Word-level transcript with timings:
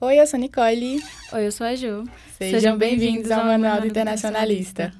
Oi, 0.00 0.20
eu 0.20 0.28
sou 0.28 0.38
Nicole. 0.38 1.02
Oi, 1.32 1.46
eu 1.46 1.50
sou 1.50 1.66
a 1.66 1.74
Ju. 1.74 2.04
Sejam, 2.38 2.60
Sejam 2.60 2.78
bem-vindos 2.78 3.32
ao 3.32 3.44
Manual 3.44 3.80
do 3.80 3.88
Internacionalista. 3.88 4.94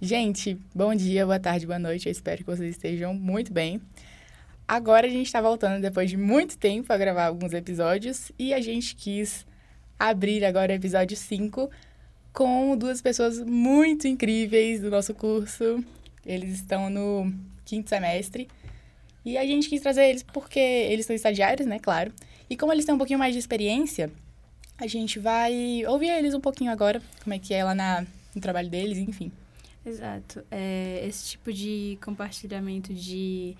Gente, 0.00 0.56
bom 0.72 0.94
dia, 0.94 1.26
boa 1.26 1.40
tarde, 1.40 1.66
boa 1.66 1.80
noite. 1.80 2.06
Eu 2.06 2.12
espero 2.12 2.44
que 2.44 2.44
vocês 2.44 2.76
estejam 2.76 3.12
muito 3.12 3.52
bem. 3.52 3.80
Agora 4.68 5.08
a 5.08 5.10
gente 5.10 5.26
está 5.26 5.40
voltando 5.40 5.82
depois 5.82 6.08
de 6.08 6.16
muito 6.16 6.56
tempo 6.58 6.92
a 6.92 6.96
gravar 6.96 7.24
alguns 7.24 7.52
episódios 7.54 8.30
e 8.38 8.54
a 8.54 8.60
gente 8.60 8.94
quis 8.94 9.44
abrir 9.98 10.44
agora 10.44 10.70
o 10.72 10.76
episódio 10.76 11.16
5 11.16 11.68
com 12.32 12.76
duas 12.76 13.02
pessoas 13.02 13.40
muito 13.40 14.06
incríveis 14.06 14.80
do 14.80 14.92
nosso 14.92 15.12
curso. 15.12 15.84
Eles 16.24 16.54
estão 16.54 16.88
no 16.88 17.34
quinto 17.64 17.88
semestre 17.88 18.46
e 19.24 19.36
a 19.36 19.44
gente 19.44 19.68
quis 19.68 19.80
trazer 19.80 20.04
eles 20.04 20.22
porque 20.22 20.60
eles 20.60 21.04
são 21.04 21.16
estagiários, 21.16 21.66
né, 21.66 21.80
claro. 21.80 22.12
E 22.48 22.56
como 22.56 22.72
eles 22.72 22.84
têm 22.84 22.94
um 22.94 22.98
pouquinho 22.98 23.18
mais 23.18 23.32
de 23.32 23.40
experiência, 23.40 24.08
a 24.78 24.86
gente 24.86 25.18
vai 25.18 25.84
ouvir 25.86 26.10
eles 26.10 26.34
um 26.34 26.40
pouquinho 26.40 26.70
agora, 26.70 27.00
como 27.22 27.34
é 27.34 27.38
que 27.38 27.54
é 27.54 27.64
lá 27.64 27.74
na, 27.74 28.06
no 28.34 28.40
trabalho 28.40 28.68
deles, 28.68 28.98
enfim. 28.98 29.32
Exato. 29.84 30.44
É, 30.50 31.04
esse 31.06 31.30
tipo 31.30 31.52
de 31.52 31.96
compartilhamento 32.02 32.92
de 32.92 33.56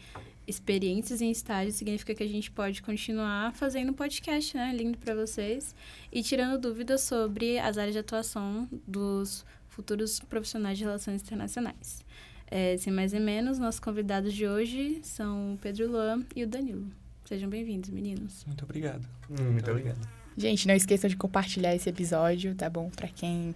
experiências 0.47 1.21
em 1.21 1.31
estágio 1.31 1.73
significa 1.73 2.15
que 2.15 2.23
a 2.23 2.29
gente 2.29 2.51
pode 2.51 2.83
continuar 2.83 3.53
fazendo 3.55 3.93
podcast, 3.93 4.57
né? 4.57 4.73
Lindo 4.75 4.99
para 4.99 5.15
vocês. 5.15 5.75
E 6.13 6.23
tirando 6.23 6.61
dúvidas 6.61 7.03
sobre 7.03 7.59
as 7.59 7.79
áreas 7.79 7.95
de 7.95 8.01
atuação 8.01 8.69
dos 8.87 9.45
futuros 9.69 10.21
profissionais 10.21 10.79
de 10.79 10.85
relações 10.85 11.23
internacionais. 11.23 12.05
É, 12.49 12.77
sem 12.77 12.93
mais 12.93 13.13
nem 13.13 13.23
menos, 13.23 13.59
nossos 13.59 13.81
convidados 13.81 14.33
de 14.33 14.47
hoje 14.47 15.01
são 15.03 15.55
o 15.55 15.59
Pedro 15.59 15.91
Luan 15.91 16.25
e 16.35 16.45
o 16.45 16.47
Danilo. 16.47 16.87
Sejam 17.25 17.49
bem-vindos, 17.49 17.91
meninos. 17.91 18.45
Muito 18.47 18.65
obrigado. 18.65 19.07
Hum, 19.29 19.53
muito 19.53 19.69
obrigado. 19.71 20.26
Gente, 20.37 20.69
não 20.69 20.75
esqueçam 20.75 21.09
de 21.09 21.17
compartilhar 21.17 21.75
esse 21.75 21.89
episódio, 21.89 22.55
tá 22.55 22.69
bom? 22.69 22.91
Para 22.91 23.09
quem 23.09 23.55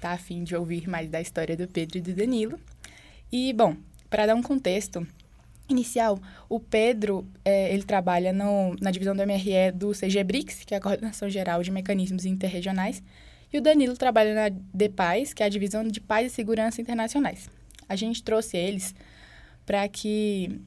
tá 0.00 0.12
afim 0.12 0.44
de 0.44 0.54
ouvir 0.54 0.88
mais 0.88 1.08
da 1.08 1.20
história 1.20 1.56
do 1.56 1.66
Pedro 1.66 1.98
e 1.98 2.00
do 2.00 2.12
Danilo. 2.12 2.58
E, 3.30 3.52
bom, 3.52 3.76
para 4.08 4.26
dar 4.26 4.34
um 4.34 4.42
contexto 4.42 5.06
inicial, 5.68 6.20
o 6.48 6.60
Pedro, 6.60 7.26
é, 7.44 7.72
ele 7.72 7.82
trabalha 7.82 8.32
no, 8.32 8.76
na 8.80 8.90
divisão 8.90 9.16
do 9.16 9.26
MRE 9.26 9.72
do 9.74 9.92
CGBRICS, 9.92 10.64
que 10.64 10.74
é 10.74 10.76
a 10.76 10.80
Coordenação 10.80 11.28
Geral 11.28 11.62
de 11.62 11.70
Mecanismos 11.70 12.24
Interregionais, 12.24 13.02
e 13.52 13.58
o 13.58 13.60
Danilo 13.60 13.96
trabalha 13.96 14.34
na 14.34 14.56
DPAIS, 14.72 15.32
que 15.32 15.42
é 15.42 15.46
a 15.46 15.48
Divisão 15.48 15.86
de 15.86 16.00
Paz 16.00 16.32
e 16.32 16.34
Segurança 16.34 16.80
Internacionais. 16.80 17.50
A 17.88 17.96
gente 17.96 18.22
trouxe 18.22 18.56
eles 18.56 18.94
para 19.66 19.86
que 19.88 20.60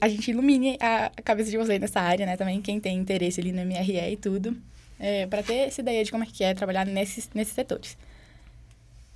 a 0.00 0.08
gente 0.08 0.30
ilumine 0.30 0.76
a 0.80 1.10
cabeça 1.22 1.50
de 1.50 1.56
vocês 1.56 1.80
nessa 1.80 2.00
área, 2.00 2.26
né? 2.26 2.36
Também 2.36 2.60
quem 2.60 2.80
tem 2.80 2.96
interesse 2.98 3.40
ali 3.40 3.52
no 3.52 3.64
MRE 3.64 4.12
e 4.12 4.16
tudo 4.16 4.56
é, 5.00 5.26
para 5.26 5.42
ter 5.42 5.68
essa 5.68 5.80
ideia 5.80 6.04
de 6.04 6.10
como 6.10 6.22
é 6.22 6.26
que 6.26 6.44
é 6.44 6.52
trabalhar 6.52 6.84
nesses, 6.84 7.30
nesses 7.34 7.54
setores. 7.54 7.96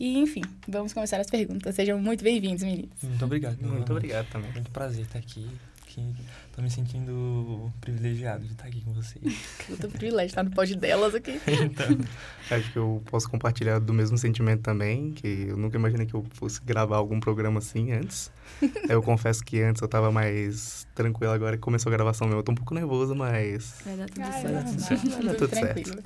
E, 0.01 0.19
enfim, 0.19 0.43
vamos 0.67 0.93
começar 0.93 1.21
as 1.21 1.31
perguntas. 1.31 1.75
Sejam 1.75 2.01
muito 2.01 2.25
bem-vindos, 2.25 2.65
meninos. 2.65 2.91
Muito 3.03 3.25
obrigado. 3.25 3.59
Muito 3.61 3.93
obrigado 3.93 4.27
também. 4.29 4.51
Muito 4.53 4.71
prazer 4.71 5.05
estar 5.05 5.19
aqui. 5.19 5.47
Estou 6.01 6.63
me 6.63 6.71
sentindo 6.71 7.73
privilegiado 7.81 8.45
de 8.45 8.53
estar 8.53 8.67
aqui 8.67 8.81
com 8.83 8.93
vocês. 8.93 9.23
Eu 9.69 9.77
tô 9.77 9.89
privilegiado 9.89 10.27
de 10.27 10.31
estar 10.31 10.43
no 10.43 10.51
pod 10.51 10.77
delas 10.77 11.15
aqui. 11.15 11.41
então, 11.47 11.99
acho 12.51 12.73
que 12.73 12.79
eu 12.79 13.03
posso 13.07 13.29
compartilhar 13.31 13.79
do 13.79 13.93
mesmo 13.93 14.17
sentimento 14.19 14.63
também, 14.63 15.13
que 15.13 15.47
eu 15.49 15.57
nunca 15.57 15.77
imaginei 15.77 16.07
que 16.07 16.15
eu 16.15 16.25
fosse 16.31 16.61
gravar 16.63 16.97
algum 16.97 17.19
programa 17.21 17.59
assim 17.59 17.93
antes. 17.93 18.31
eu 18.89 19.03
confesso 19.03 19.45
que 19.45 19.61
antes 19.61 19.81
eu 19.83 19.87
estava 19.87 20.11
mais 20.13 20.87
tranquilo, 20.95 21.33
agora 21.33 21.57
que 21.57 21.63
começou 21.63 21.91
a 21.91 21.93
gravação 21.95 22.29
meu, 22.29 22.39
eu 22.39 22.43
tô 22.43 22.53
um 22.53 22.57
pouco 22.57 22.75
nervoso, 22.75 23.15
mas... 23.15 23.81
Vai 23.85 23.97
dar 23.97 24.09
tudo 24.09 24.23
Ah, 24.23 24.33
certo. 24.33 24.45
vai 24.45 24.53
dar 24.53 24.65
tudo 24.65 24.81
certo. 24.81 25.11
Vai 25.11 25.23
dar 25.23 25.35
tudo 25.35 25.55
certo. 25.55 26.05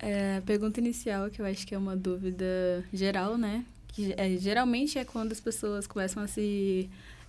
É, 0.00 0.36
a 0.36 0.42
pergunta 0.42 0.80
inicial, 0.80 1.28
que 1.30 1.42
eu 1.42 1.46
acho 1.46 1.66
que 1.66 1.74
é 1.74 1.78
uma 1.78 1.96
dúvida 1.96 2.84
geral, 2.92 3.36
né? 3.36 3.64
Que 3.88 4.14
é, 4.16 4.36
geralmente 4.36 4.98
é 4.98 5.04
quando 5.04 5.32
as 5.32 5.40
pessoas 5.40 5.86
começam 5.86 6.22
a 6.22 6.26
se 6.28 6.88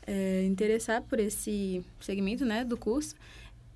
é, 0.10 0.44
interessar 0.44 1.04
por 1.04 1.20
esse 1.20 1.86
segmento, 2.00 2.44
né, 2.44 2.66
do 2.66 2.76
curso, 2.76 3.16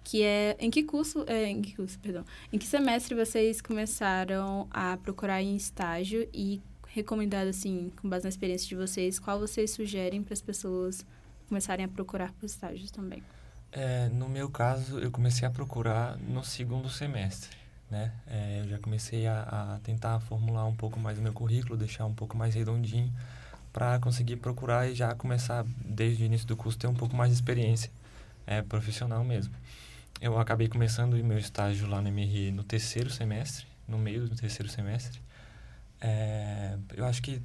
que 0.04 0.24
é 0.24 0.58
em 0.60 0.72
que 0.72 0.82
curso, 0.84 1.24
é, 1.28 1.48
em 1.48 1.62
que 1.62 1.76
curso, 1.76 2.00
perdão, 2.00 2.26
em 2.52 2.58
que 2.58 2.66
semestre 2.66 3.14
vocês 3.14 3.62
começaram 3.62 4.68
a 4.72 4.98
procurar 4.98 5.44
em 5.44 5.56
estágio 5.56 6.28
e 6.34 6.60
recomendado 6.88 7.50
assim, 7.50 7.92
com 8.02 8.10
base 8.10 8.24
na 8.24 8.30
experiência 8.30 8.68
de 8.68 8.76
vocês, 8.76 9.20
qual 9.20 9.40
vocês 9.40 9.70
sugerem 9.72 10.24
para 10.24 10.34
as 10.34 10.42
pessoas 10.42 11.06
começarem 11.48 11.86
a 11.86 11.88
procurar 11.88 12.32
por 12.34 12.48
estágios 12.48 12.90
também? 12.90 13.22
É, 13.72 14.10
no 14.10 14.28
meu 14.28 14.50
caso, 14.50 15.00
eu 15.00 15.12
comecei 15.12 15.48
a 15.48 15.52
procurar 15.52 16.18
no 16.18 16.44
segundo 16.44 16.90
semestre, 16.90 17.56
né? 17.90 18.12
É, 18.28 18.62
eu 18.62 18.70
já 18.70 18.80
comecei 18.80 19.28
a, 19.28 19.76
a 19.76 19.80
tentar 19.84 20.20
formular 20.20 20.66
um 20.66 20.76
pouco 20.76 21.00
mais 21.00 21.18
o 21.20 21.22
meu 21.22 21.34
currículo, 21.34 21.78
deixar 21.78 22.06
um 22.06 22.14
pouco 22.14 22.36
mais 22.36 22.56
redondinho, 22.56 23.12
para 23.74 23.98
conseguir 24.00 24.36
procurar 24.38 24.88
e 24.88 24.94
já 24.94 25.16
começar, 25.16 25.66
desde 25.84 26.24
o 26.24 26.26
início 26.26 26.48
do 26.48 26.56
curso, 26.56 26.78
ter 26.78 26.88
um 26.88 26.94
pouco 26.94 27.16
mais 27.16 27.32
de 27.32 27.36
experiência 27.36 27.92
é, 28.46 28.62
profissional 28.62 29.24
mesmo. 29.24 29.54
Eu 30.22 30.40
acabei 30.40 30.68
começando 30.68 31.16
o 31.16 31.24
meu 31.24 31.40
estágio 31.40 31.88
lá 31.88 32.00
no 32.00 32.10
MRI 32.10 32.52
no 32.52 32.64
terceiro 32.64 33.10
semestre, 33.10 33.66
no 33.88 33.98
meio 33.98 34.28
do 34.28 34.36
terceiro 34.36 34.72
semestre. 34.72 35.20
É, 36.00 36.78
eu 36.96 37.06
acho 37.06 37.22
que, 37.22 37.42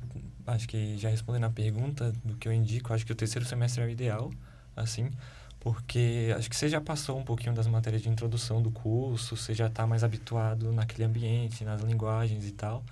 acho 0.47 0.69
que 0.69 0.99
já 0.99 1.09
respondendo 1.09 1.45
a 1.45 1.51
pergunta 1.51 2.13
do 2.25 2.37
que 2.37 2.47
eu 2.47 2.53
indico, 2.53 2.93
acho 2.93 3.07
que 3.07 3.13
o 3.13 3.17
terceiro 3.17 3.47
semestre 3.47 3.83
é 3.83 3.87
o 3.87 3.89
ideal, 3.89 4.31
assim, 4.77 5.11
porque 5.59 6.33
acho 6.37 6.51
que 6.51 6.57
você 6.57 6.69
já 6.69 6.81
passou 6.81 7.19
um 7.19 7.25
pouquinho 7.25 7.55
das 7.55 7.67
matérias 7.67 8.03
de 8.03 8.09
introdução 8.09 8.61
do 8.61 8.71
curso, 8.71 9.37
você 9.37 9.55
já 9.55 9.69
está 9.69 9.87
mais 9.87 10.05
habituado 10.05 10.73
naquele 10.73 11.05
ambiente, 11.05 11.65
nas 11.65 11.81
linguagens 11.81 12.47
e 12.47 12.53
tal. 12.53 12.85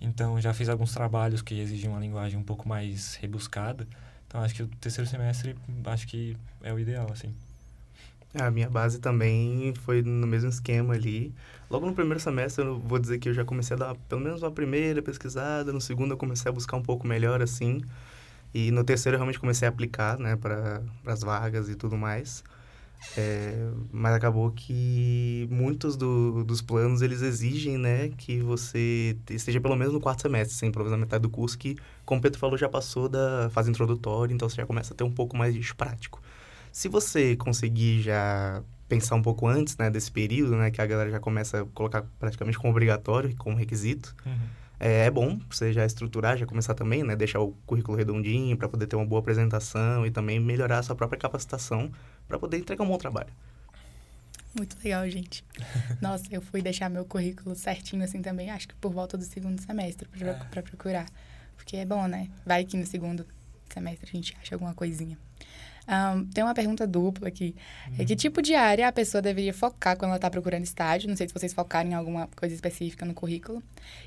Então, 0.00 0.40
já 0.40 0.52
fiz 0.52 0.68
alguns 0.68 0.92
trabalhos 0.92 1.42
que 1.42 1.58
exigiam 1.58 1.92
uma 1.92 2.00
linguagem 2.00 2.38
um 2.38 2.42
pouco 2.42 2.68
mais 2.68 3.14
rebuscada. 3.16 3.86
Então, 4.26 4.40
acho 4.42 4.54
que 4.54 4.62
o 4.62 4.68
terceiro 4.68 5.08
semestre, 5.08 5.56
acho 5.86 6.06
que 6.06 6.36
é 6.62 6.72
o 6.72 6.78
ideal, 6.78 7.06
assim. 7.10 7.34
A 8.34 8.50
minha 8.50 8.68
base 8.68 8.98
também 8.98 9.72
foi 9.82 10.02
no 10.02 10.26
mesmo 10.26 10.50
esquema 10.50 10.94
ali. 10.94 11.32
Logo 11.70 11.86
no 11.86 11.94
primeiro 11.94 12.20
semestre, 12.20 12.64
eu 12.64 12.78
vou 12.78 12.98
dizer 12.98 13.18
que 13.18 13.30
eu 13.30 13.34
já 13.34 13.44
comecei 13.44 13.74
a 13.74 13.78
dar 13.78 13.94
pelo 14.08 14.20
menos 14.20 14.42
uma 14.42 14.50
primeira 14.50 15.00
pesquisada. 15.00 15.72
No 15.72 15.80
segundo, 15.80 16.12
eu 16.12 16.18
comecei 16.18 16.48
a 16.50 16.52
buscar 16.52 16.76
um 16.76 16.82
pouco 16.82 17.06
melhor, 17.06 17.40
assim. 17.40 17.80
E 18.52 18.70
no 18.70 18.84
terceiro, 18.84 19.16
eu 19.16 19.18
realmente 19.18 19.40
comecei 19.40 19.66
a 19.66 19.70
aplicar, 19.70 20.18
né, 20.18 20.36
para 20.36 20.82
as 21.06 21.20
vagas 21.22 21.68
e 21.70 21.74
tudo 21.74 21.96
mais. 21.96 22.44
É, 23.18 23.54
mas 23.90 24.12
acabou 24.14 24.50
que 24.50 25.48
muitos 25.50 25.96
do, 25.96 26.44
dos 26.44 26.60
planos 26.60 27.00
eles 27.00 27.22
exigem 27.22 27.78
né, 27.78 28.10
que 28.10 28.40
você 28.40 29.16
esteja 29.30 29.58
pelo 29.60 29.74
menos 29.74 29.94
no 29.94 30.00
quarto 30.00 30.20
semestre, 30.22 30.54
sem 30.56 30.68
improvisar 30.68 30.98
metade 30.98 31.22
do 31.22 31.30
curso, 31.30 31.56
que, 31.56 31.76
como 32.04 32.18
o 32.18 32.22
Pedro 32.22 32.38
falou, 32.38 32.58
já 32.58 32.68
passou 32.68 33.08
da 33.08 33.48
fase 33.50 33.70
introdutória, 33.70 34.34
então 34.34 34.48
você 34.48 34.56
já 34.56 34.66
começa 34.66 34.92
a 34.92 34.96
ter 34.96 35.04
um 35.04 35.10
pouco 35.10 35.34
mais 35.36 35.54
de 35.54 35.74
prático. 35.74 36.20
Se 36.70 36.88
você 36.88 37.34
conseguir 37.36 38.02
já 38.02 38.62
pensar 38.86 39.14
um 39.14 39.22
pouco 39.22 39.46
antes 39.46 39.76
né, 39.78 39.88
desse 39.90 40.12
período, 40.12 40.54
né, 40.56 40.70
que 40.70 40.80
a 40.82 40.86
galera 40.86 41.10
já 41.10 41.18
começa 41.18 41.62
a 41.62 41.64
colocar 41.64 42.04
praticamente 42.18 42.58
como 42.58 42.70
obrigatório, 42.70 43.34
como 43.36 43.56
requisito, 43.56 44.14
Uhum. 44.26 44.32
é, 44.78 45.06
é 45.06 45.10
bom 45.10 45.38
você 45.50 45.72
já 45.72 45.86
estruturar, 45.86 46.36
já 46.36 46.44
começar 46.44 46.74
também, 46.74 47.02
né? 47.02 47.16
Deixar 47.16 47.40
o 47.40 47.52
currículo 47.64 47.96
redondinho 47.96 48.54
para 48.58 48.68
poder 48.68 48.86
ter 48.86 48.94
uma 48.94 49.06
boa 49.06 49.20
apresentação 49.20 50.04
e 50.04 50.10
também 50.10 50.38
melhorar 50.38 50.80
a 50.80 50.82
sua 50.82 50.94
própria 50.94 51.18
capacitação 51.18 51.90
para 52.28 52.38
poder 52.38 52.58
entregar 52.58 52.84
um 52.84 52.88
bom 52.88 52.98
trabalho. 52.98 53.32
Muito 54.56 54.76
legal, 54.82 55.08
gente. 55.10 55.44
Nossa, 56.00 56.24
eu 56.30 56.40
fui 56.40 56.62
deixar 56.62 56.88
meu 56.88 57.04
currículo 57.04 57.54
certinho 57.54 58.02
assim 58.02 58.22
também, 58.22 58.50
acho 58.50 58.68
que 58.68 58.74
por 58.76 58.92
volta 58.92 59.16
do 59.18 59.24
segundo 59.24 59.60
semestre, 59.60 60.08
pra, 60.08 60.28
É. 60.30 60.34
pra 60.34 60.62
procurar. 60.62 61.06
Porque 61.56 61.76
é 61.76 61.84
bom, 61.84 62.06
né? 62.06 62.28
Vai 62.44 62.64
que 62.64 62.76
no 62.76 62.86
segundo 62.86 63.26
semestre 63.72 64.08
a 64.10 64.16
gente 64.16 64.36
acha 64.40 64.54
alguma 64.54 64.74
coisinha. 64.74 65.18
Ahn, 65.88 66.24
tem 66.34 66.42
uma 66.42 66.54
pergunta 66.54 66.84
dupla 66.86 67.28
aqui. 67.28 67.54
É 67.96 68.04
que 68.04 68.16
tipo 68.16 68.42
de 68.42 68.54
área 68.56 68.88
a 68.88 68.92
pessoa 68.92 69.22
deveria 69.22 69.54
focar 69.54 69.96
quando 69.96 70.08
ela 70.10 70.16
está 70.16 70.28
procurando 70.28 70.64
estágio? 70.64 71.08
Não 71.08 71.16
sei 71.16 71.28
se 71.28 71.34
vocês 71.34 71.52
focarem 71.54 71.92
em 71.92 71.94
alguma 71.94 72.26
coisa 72.34 72.52
específica 72.54 73.04
no 73.06 73.14
currículo. 73.14 73.62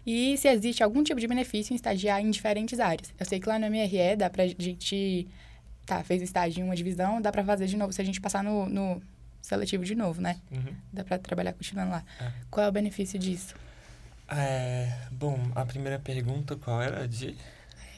E 0.06 0.36
se 0.38 0.50
existe 0.50 0.84
algum 0.84 1.02
tipo 1.04 1.20
de 1.22 1.28
benefício 1.28 1.72
em 1.72 1.76
estagiar 1.78 2.20
em 2.22 2.30
diferentes 2.30 2.80
áreas. 2.82 3.14
Eu 3.18 3.26
sei 3.26 3.40
que 3.40 3.48
lá 3.48 3.58
no 3.58 3.66
MRE 3.68 4.16
dá 4.18 4.30
pra 4.30 4.46
gente... 4.48 5.28
Tá, 5.90 6.04
fez 6.04 6.22
estágio 6.22 6.62
em 6.62 6.64
uma 6.64 6.76
divisão, 6.76 7.20
dá 7.20 7.32
pra 7.32 7.44
fazer 7.44 7.66
de 7.66 7.76
novo 7.76 7.92
se 7.92 8.00
a 8.00 8.06
gente 8.06 8.22
passar 8.22 8.44
no, 8.44 8.70
no 8.70 9.02
seletivo 9.42 9.84
de 9.84 9.96
novo, 9.96 10.22
né? 10.22 10.40
Uhum. 10.52 10.76
Dá 10.94 11.04
pra 11.04 11.18
trabalhar 11.18 11.52
continuando 11.54 11.90
lá. 11.90 12.04
É. 12.22 12.32
Qual 12.52 12.64
é 12.64 12.70
o 12.70 12.72
benefício 12.72 13.18
disso? 13.18 13.56
É, 14.28 14.96
bom, 15.12 15.40
a 15.56 15.66
primeira 15.66 15.98
pergunta, 15.98 16.56
qual 16.56 16.80
era? 16.80 17.08
De... 17.08 17.36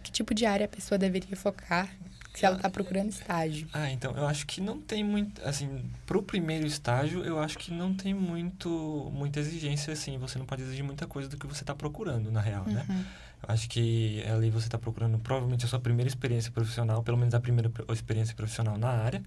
Que 0.02 0.10
tipo 0.10 0.34
de 0.34 0.46
área 0.46 0.68
a 0.68 0.70
pessoa 0.70 0.98
deveria 0.98 1.36
focar 1.36 1.90
se 2.34 2.46
ela 2.46 2.56
está 2.56 2.70
procurando 2.70 3.10
estágio? 3.10 3.68
Ah, 3.74 3.92
então, 3.92 4.16
eu 4.16 4.26
acho 4.26 4.48
que 4.48 4.62
não 4.62 4.80
tem 4.80 5.04
muito, 5.04 5.46
assim, 5.46 5.84
pro 6.06 6.24
primeiro 6.24 6.66
estágio, 6.66 7.26
eu 7.26 7.40
acho 7.40 7.58
que 7.58 7.74
não 7.74 7.94
tem 7.94 8.14
muito, 8.14 9.12
muita 9.14 9.42
exigência, 9.42 9.92
assim, 9.92 10.18
você 10.18 10.40
não 10.40 10.46
pode 10.46 10.62
exigir 10.62 10.86
muita 10.86 11.06
coisa 11.06 11.28
do 11.28 11.36
que 11.36 11.46
você 11.46 11.62
está 11.62 11.76
procurando, 11.76 12.32
na 12.32 12.40
real, 12.40 12.64
né? 12.64 12.86
Uhum. 12.88 12.96
Eu 13.00 13.06
acho 13.48 13.70
que 13.70 14.24
ali 14.24 14.50
você 14.50 14.68
está 14.68 14.78
procurando 14.78 15.20
provavelmente 15.20 15.66
a 15.66 15.68
sua 15.68 15.80
primeira 15.80 16.08
experiência 16.08 16.52
profissional, 16.52 17.04
pelo 17.04 17.18
menos 17.18 17.34
a 17.34 17.40
primeira 17.40 17.72
experiência 17.92 18.36
profissional 18.36 18.78
na 18.78 18.90
área. 18.90 19.22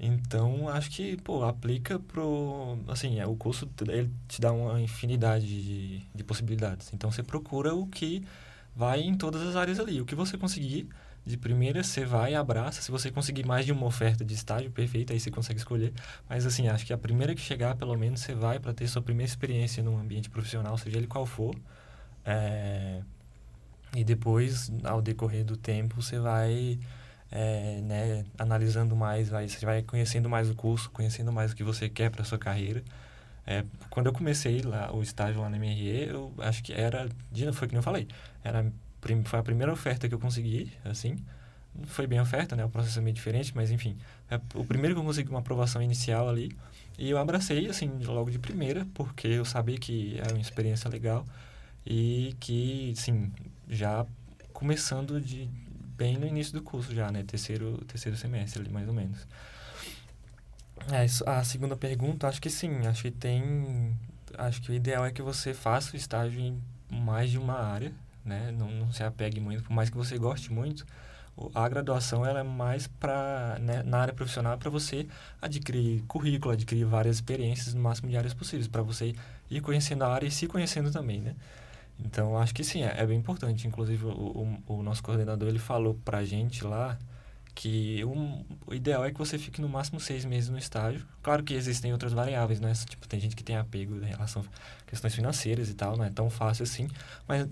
Então, 0.00 0.68
acho 0.68 0.90
que, 0.90 1.16
pô, 1.16 1.44
aplica 1.44 1.98
pro... 1.98 2.78
Assim, 2.86 3.18
é, 3.18 3.26
o 3.26 3.34
curso, 3.34 3.68
ele 3.88 4.10
te 4.28 4.40
dá 4.40 4.52
uma 4.52 4.80
infinidade 4.80 5.46
de, 5.46 6.06
de 6.14 6.24
possibilidades. 6.24 6.92
Então, 6.92 7.10
você 7.10 7.22
procura 7.22 7.74
o 7.74 7.86
que 7.86 8.24
vai 8.76 9.00
em 9.00 9.16
todas 9.16 9.42
as 9.42 9.56
áreas 9.56 9.80
ali. 9.80 10.00
O 10.00 10.06
que 10.06 10.14
você 10.14 10.38
conseguir, 10.38 10.88
de 11.26 11.36
primeira, 11.36 11.82
você 11.82 12.04
vai 12.04 12.32
e 12.32 12.36
abraça. 12.36 12.80
Se 12.80 12.92
você 12.92 13.10
conseguir 13.10 13.44
mais 13.44 13.66
de 13.66 13.72
uma 13.72 13.86
oferta 13.86 14.24
de 14.24 14.34
estágio, 14.34 14.70
perfeito, 14.70 15.12
aí 15.12 15.18
você 15.18 15.32
consegue 15.32 15.58
escolher. 15.58 15.92
Mas, 16.28 16.46
assim, 16.46 16.68
acho 16.68 16.86
que 16.86 16.92
a 16.92 16.98
primeira 16.98 17.34
que 17.34 17.40
chegar, 17.40 17.74
pelo 17.74 17.96
menos, 17.98 18.20
você 18.20 18.34
vai 18.34 18.60
para 18.60 18.72
ter 18.72 18.86
sua 18.86 19.02
primeira 19.02 19.28
experiência 19.28 19.82
num 19.82 19.98
ambiente 19.98 20.30
profissional, 20.30 20.78
seja 20.78 20.96
ele 20.96 21.08
qual 21.08 21.26
for. 21.26 21.56
É... 22.24 23.02
E 23.96 24.04
depois, 24.04 24.70
ao 24.84 25.00
decorrer 25.00 25.44
do 25.44 25.56
tempo, 25.56 26.00
você 26.00 26.18
vai 26.18 26.78
é, 27.30 27.80
né, 27.82 28.24
analisando 28.38 28.96
mais, 28.96 29.28
vai, 29.28 29.48
você 29.48 29.64
vai 29.64 29.82
conhecendo 29.82 30.28
mais 30.28 30.50
o 30.50 30.54
curso, 30.54 30.90
conhecendo 30.90 31.32
mais 31.32 31.52
o 31.52 31.56
que 31.56 31.64
você 31.64 31.88
quer 31.88 32.10
para 32.10 32.24
sua 32.24 32.38
carreira. 32.38 32.82
É, 33.46 33.64
quando 33.88 34.06
eu 34.06 34.12
comecei 34.12 34.60
lá 34.60 34.94
o 34.94 35.02
estágio 35.02 35.40
lá 35.40 35.48
na 35.48 35.56
MRE, 35.58 36.08
eu 36.08 36.32
acho 36.38 36.62
que 36.62 36.72
era, 36.72 37.08
foi 37.52 37.68
que 37.68 37.76
eu 37.76 37.82
falei, 37.82 38.06
era 38.44 38.70
foi 39.24 39.38
a 39.38 39.42
primeira 39.42 39.72
oferta 39.72 40.08
que 40.08 40.14
eu 40.14 40.18
consegui, 40.18 40.72
assim, 40.84 41.16
foi 41.86 42.06
bem 42.06 42.20
oferta, 42.20 42.56
né, 42.56 42.64
o 42.64 42.68
processo 42.68 42.98
é 42.98 43.02
meio 43.02 43.14
diferente, 43.14 43.52
mas 43.54 43.70
enfim, 43.70 43.96
é 44.30 44.38
o 44.54 44.64
primeiro 44.64 44.94
que 44.94 45.00
eu 45.00 45.04
consegui 45.04 45.30
uma 45.30 45.38
aprovação 45.38 45.80
inicial 45.80 46.28
ali, 46.28 46.54
e 46.98 47.08
eu 47.08 47.16
abracei, 47.16 47.68
assim, 47.68 47.90
logo 48.04 48.30
de 48.30 48.38
primeira, 48.38 48.86
porque 48.92 49.28
eu 49.28 49.44
sabia 49.44 49.78
que 49.78 50.18
era 50.18 50.34
uma 50.34 50.40
experiência 50.40 50.90
legal 50.90 51.24
e 51.86 52.36
que, 52.40 52.92
sim, 52.96 53.32
já 53.68 54.06
começando 54.52 55.20
de, 55.20 55.48
bem 55.96 56.16
no 56.16 56.26
início 56.26 56.52
do 56.52 56.62
curso 56.62 56.94
já, 56.94 57.10
né? 57.10 57.22
Terceiro, 57.22 57.84
terceiro 57.86 58.16
semestre 58.16 58.62
ali, 58.62 58.70
mais 58.70 58.88
ou 58.88 58.94
menos. 58.94 59.26
É, 60.90 61.06
a 61.30 61.44
segunda 61.44 61.76
pergunta, 61.76 62.28
acho 62.28 62.40
que 62.40 62.48
sim. 62.50 62.86
Acho 62.86 63.02
que 63.02 63.10
tem... 63.10 63.96
Acho 64.36 64.62
que 64.62 64.70
o 64.70 64.74
ideal 64.74 65.04
é 65.04 65.10
que 65.10 65.22
você 65.22 65.52
faça 65.52 65.94
o 65.94 65.96
estágio 65.96 66.40
em 66.40 66.62
mais 66.90 67.30
de 67.30 67.38
uma 67.38 67.58
área, 67.58 67.92
né? 68.24 68.52
Não, 68.52 68.70
não 68.70 68.92
se 68.92 69.02
apegue 69.02 69.40
muito, 69.40 69.64
por 69.64 69.72
mais 69.72 69.90
que 69.90 69.96
você 69.96 70.16
goste 70.16 70.52
muito. 70.52 70.86
A 71.54 71.68
graduação 71.68 72.26
ela 72.26 72.40
é 72.40 72.42
mais 72.42 72.86
para 72.86 73.58
né, 73.60 73.82
na 73.84 73.98
área 73.98 74.12
profissional 74.12 74.58
para 74.58 74.68
você 74.70 75.06
adquirir 75.40 76.02
currículo, 76.02 76.52
adquirir 76.52 76.84
várias 76.84 77.16
experiências 77.16 77.74
no 77.74 77.80
máximo 77.80 78.10
de 78.10 78.16
áreas 78.16 78.34
possíveis, 78.34 78.66
para 78.66 78.82
você 78.82 79.14
ir 79.48 79.60
conhecendo 79.60 80.02
a 80.02 80.12
área 80.12 80.26
e 80.26 80.30
se 80.30 80.48
conhecendo 80.48 80.90
também, 80.90 81.20
né? 81.20 81.36
Então, 82.04 82.38
acho 82.38 82.54
que 82.54 82.62
sim, 82.62 82.82
é, 82.82 82.94
é 82.96 83.06
bem 83.06 83.18
importante. 83.18 83.66
Inclusive, 83.66 84.04
o, 84.06 84.10
o, 84.66 84.78
o, 84.78 84.82
nosso 84.82 85.02
coordenador, 85.02 85.48
ele 85.48 85.58
falou 85.58 85.94
pra 86.04 86.24
gente 86.24 86.64
lá 86.64 86.98
que 87.54 88.04
um, 88.04 88.44
o 88.66 88.74
ideal 88.74 89.04
é 89.04 89.10
que 89.10 89.18
você 89.18 89.36
fique 89.36 89.60
no 89.60 89.68
máximo 89.68 89.98
seis 89.98 90.24
meses 90.24 90.48
no 90.48 90.56
estágio. 90.56 91.04
Claro 91.22 91.42
que 91.42 91.54
existem 91.54 91.92
outras 91.92 92.12
variáveis, 92.12 92.60
né? 92.60 92.72
Tipo, 92.88 93.08
tem 93.08 93.18
gente 93.18 93.34
que 93.34 93.42
tem 93.42 93.56
apego 93.56 93.96
em 93.96 94.06
relação 94.06 94.42
a 94.42 94.90
questões 94.90 95.14
financeiras 95.14 95.68
e 95.68 95.74
tal, 95.74 95.96
não 95.96 96.04
é 96.04 96.10
tão 96.10 96.30
fácil 96.30 96.62
assim. 96.62 96.88
Mas, 97.26 97.46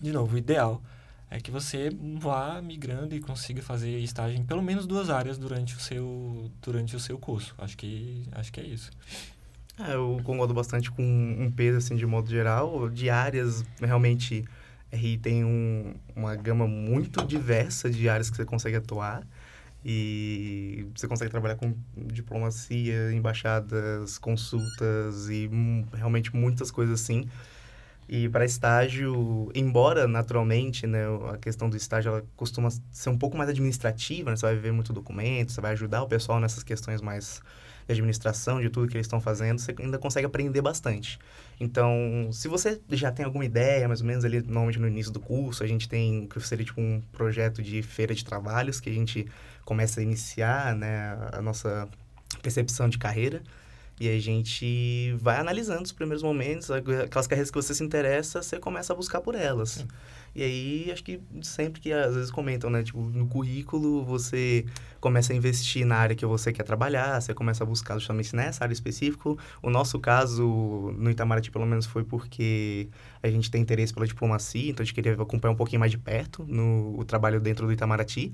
de 0.00 0.12
novo, 0.12 0.34
o 0.34 0.38
ideal 0.38 0.82
é 1.30 1.40
que 1.40 1.50
você 1.50 1.90
vá 2.18 2.60
migrando 2.62 3.14
e 3.14 3.20
consiga 3.20 3.62
fazer 3.62 3.98
estágio 3.98 4.38
em 4.38 4.44
pelo 4.44 4.62
menos 4.62 4.86
duas 4.86 5.10
áreas 5.10 5.38
durante 5.38 5.74
o 5.74 5.80
seu, 5.80 6.50
durante 6.62 6.94
o 6.94 7.00
seu 7.00 7.18
curso. 7.18 7.54
Acho 7.58 7.76
que, 7.76 8.24
acho 8.32 8.52
que 8.52 8.60
é 8.60 8.64
isso. 8.64 8.90
É, 9.78 9.94
eu 9.94 10.20
concordo 10.24 10.54
bastante 10.54 10.90
com 10.90 11.02
um 11.02 11.50
peso, 11.50 11.78
assim, 11.78 11.96
de 11.96 12.06
modo 12.06 12.30
geral. 12.30 12.88
De 12.88 13.10
áreas, 13.10 13.62
realmente, 13.80 14.44
RI 14.90 15.18
tem 15.18 15.44
um, 15.44 15.94
uma 16.14 16.34
gama 16.34 16.66
muito 16.66 17.24
diversa 17.26 17.90
de 17.90 18.08
áreas 18.08 18.30
que 18.30 18.36
você 18.36 18.44
consegue 18.44 18.76
atuar. 18.76 19.26
E 19.84 20.88
você 20.96 21.06
consegue 21.06 21.30
trabalhar 21.30 21.56
com 21.56 21.74
diplomacia, 21.96 23.12
embaixadas, 23.12 24.18
consultas 24.18 25.28
e 25.28 25.48
realmente 25.92 26.34
muitas 26.34 26.70
coisas 26.70 27.00
assim. 27.00 27.28
E 28.08 28.28
para 28.28 28.44
estágio, 28.44 29.50
embora 29.54 30.06
naturalmente, 30.06 30.86
né, 30.86 31.04
a 31.32 31.38
questão 31.38 31.68
do 31.68 31.76
estágio 31.76 32.10
ela 32.10 32.24
costuma 32.36 32.68
ser 32.90 33.10
um 33.10 33.18
pouco 33.18 33.36
mais 33.36 33.50
administrativa, 33.50 34.30
né? 34.30 34.36
Você 34.36 34.46
vai 34.46 34.56
ver 34.56 34.72
muito 34.72 34.92
documento, 34.92 35.50
você 35.50 35.60
vai 35.60 35.72
ajudar 35.72 36.02
o 36.02 36.08
pessoal 36.08 36.38
nessas 36.38 36.62
questões 36.62 37.00
mais 37.00 37.42
de 37.86 37.92
administração, 37.92 38.60
de 38.60 38.68
tudo 38.68 38.88
que 38.88 38.96
eles 38.96 39.06
estão 39.06 39.20
fazendo, 39.20 39.60
você 39.60 39.74
ainda 39.78 39.98
consegue 39.98 40.26
aprender 40.26 40.60
bastante. 40.60 41.18
Então, 41.58 42.28
se 42.32 42.48
você 42.48 42.80
já 42.90 43.12
tem 43.12 43.24
alguma 43.24 43.44
ideia, 43.44 43.86
mais 43.86 44.00
ou 44.00 44.06
menos 44.06 44.24
ali, 44.24 44.40
normalmente 44.42 44.78
no 44.78 44.88
início 44.88 45.12
do 45.12 45.20
curso, 45.20 45.62
a 45.62 45.66
gente 45.66 45.88
tem 45.88 46.26
que 46.26 46.40
seria 46.40 46.64
tipo 46.64 46.80
um 46.80 47.00
projeto 47.12 47.62
de 47.62 47.82
feira 47.82 48.14
de 48.14 48.24
trabalhos 48.24 48.80
que 48.80 48.90
a 48.90 48.92
gente 48.92 49.26
começa 49.64 50.00
a 50.00 50.02
iniciar, 50.02 50.74
né, 50.74 51.16
a 51.32 51.40
nossa 51.40 51.88
percepção 52.42 52.88
de 52.88 52.98
carreira. 52.98 53.42
E 53.98 54.08
a 54.08 54.20
gente 54.20 55.14
vai 55.18 55.38
analisando 55.38 55.82
os 55.82 55.92
primeiros 55.92 56.22
momentos, 56.22 56.70
aquelas 56.70 57.26
carreiras 57.26 57.50
que 57.50 57.56
você 57.56 57.74
se 57.74 57.82
interessa, 57.82 58.42
você 58.42 58.58
começa 58.58 58.92
a 58.92 58.96
buscar 58.96 59.22
por 59.22 59.34
elas. 59.34 59.70
Sim. 59.70 59.88
E 60.34 60.42
aí, 60.42 60.90
acho 60.92 61.02
que 61.02 61.18
sempre 61.40 61.80
que 61.80 61.90
às 61.90 62.14
vezes 62.14 62.30
comentam, 62.30 62.68
né? 62.68 62.82
Tipo, 62.82 63.00
no 63.00 63.26
currículo 63.26 64.04
você 64.04 64.66
começa 65.00 65.32
a 65.32 65.36
investir 65.36 65.86
na 65.86 65.96
área 65.96 66.14
que 66.14 66.26
você 66.26 66.52
quer 66.52 66.62
trabalhar, 66.62 67.18
você 67.22 67.32
começa 67.32 67.64
a 67.64 67.66
buscar 67.66 67.94
justamente 67.94 68.36
nessa 68.36 68.62
área 68.62 68.74
específica. 68.74 69.34
O 69.62 69.70
nosso 69.70 69.98
caso, 69.98 70.44
no 70.98 71.10
Itamaraty, 71.10 71.50
pelo 71.50 71.64
menos, 71.64 71.86
foi 71.86 72.04
porque 72.04 72.90
a 73.22 73.30
gente 73.30 73.50
tem 73.50 73.62
interesse 73.62 73.94
pela 73.94 74.06
diplomacia, 74.06 74.70
então 74.70 74.82
a 74.82 74.84
gente 74.84 74.94
queria 74.94 75.14
acompanhar 75.14 75.54
um 75.54 75.56
pouquinho 75.56 75.80
mais 75.80 75.90
de 75.90 75.96
perto 75.96 76.44
no, 76.46 76.98
o 76.98 77.04
trabalho 77.06 77.40
dentro 77.40 77.66
do 77.66 77.72
Itamaraty 77.72 78.30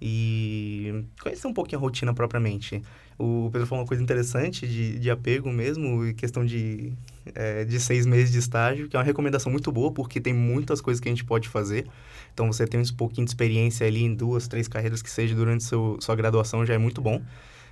e 0.00 1.04
conhecer 1.20 1.46
um 1.46 1.54
pouquinho 1.54 1.78
a 1.78 1.82
rotina 1.82 2.12
propriamente. 2.12 2.82
O 3.18 3.50
Pedro 3.50 3.66
falou 3.66 3.82
uma 3.82 3.88
coisa 3.88 4.02
interessante 4.02 4.66
de, 4.66 4.98
de 4.98 5.10
apego 5.10 5.50
mesmo, 5.50 6.14
questão 6.14 6.46
de, 6.46 6.92
é, 7.34 7.64
de 7.64 7.80
seis 7.80 8.06
meses 8.06 8.30
de 8.30 8.38
estágio, 8.38 8.88
que 8.88 8.94
é 8.94 8.98
uma 8.98 9.04
recomendação 9.04 9.50
muito 9.50 9.72
boa, 9.72 9.90
porque 9.90 10.20
tem 10.20 10.32
muitas 10.32 10.80
coisas 10.80 11.00
que 11.00 11.08
a 11.08 11.10
gente 11.10 11.24
pode 11.24 11.48
fazer. 11.48 11.86
Então, 12.32 12.46
você 12.46 12.64
tem 12.64 12.80
um 12.80 12.84
pouquinho 12.96 13.24
de 13.24 13.30
experiência 13.32 13.84
ali 13.84 14.04
em 14.04 14.14
duas, 14.14 14.46
três 14.46 14.68
carreiras 14.68 15.02
que 15.02 15.10
seja 15.10 15.34
durante 15.34 15.64
seu, 15.64 15.98
sua 16.00 16.14
graduação 16.14 16.64
já 16.64 16.74
é 16.74 16.78
muito 16.78 17.00
bom. 17.00 17.20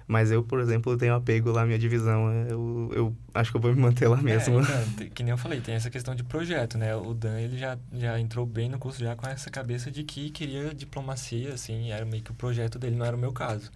Mas 0.08 0.30
eu, 0.30 0.42
por 0.42 0.60
exemplo, 0.60 0.96
tenho 0.96 1.14
apego 1.14 1.50
lá 1.50 1.62
à 1.62 1.66
minha 1.66 1.78
divisão. 1.78 2.30
É, 2.30 2.52
eu, 2.52 2.90
eu 2.94 3.16
acho 3.34 3.50
que 3.50 3.56
eu 3.56 3.60
vou 3.60 3.74
me 3.74 3.80
manter 3.80 4.06
lá 4.06 4.16
mesmo. 4.16 4.60
É, 4.60 4.62
então, 4.62 5.08
que 5.08 5.22
nem 5.22 5.32
eu 5.32 5.38
falei, 5.38 5.60
tem 5.60 5.74
essa 5.74 5.90
questão 5.90 6.14
de 6.14 6.22
projeto, 6.22 6.78
né? 6.78 6.94
O 6.94 7.12
Dan, 7.12 7.40
ele 7.40 7.58
já, 7.58 7.76
já 7.92 8.18
entrou 8.18 8.46
bem 8.46 8.68
no 8.68 8.78
curso 8.78 9.00
já 9.00 9.16
com 9.16 9.26
essa 9.26 9.50
cabeça 9.50 9.90
de 9.90 10.04
que 10.04 10.30
queria 10.30 10.72
diplomacia, 10.72 11.54
assim, 11.54 11.90
era 11.90 12.04
meio 12.04 12.22
que 12.22 12.30
o 12.30 12.34
projeto 12.34 12.78
dele, 12.78 12.94
não 12.96 13.04
era 13.04 13.16
o 13.16 13.18
meu 13.18 13.32
caso. 13.32 13.70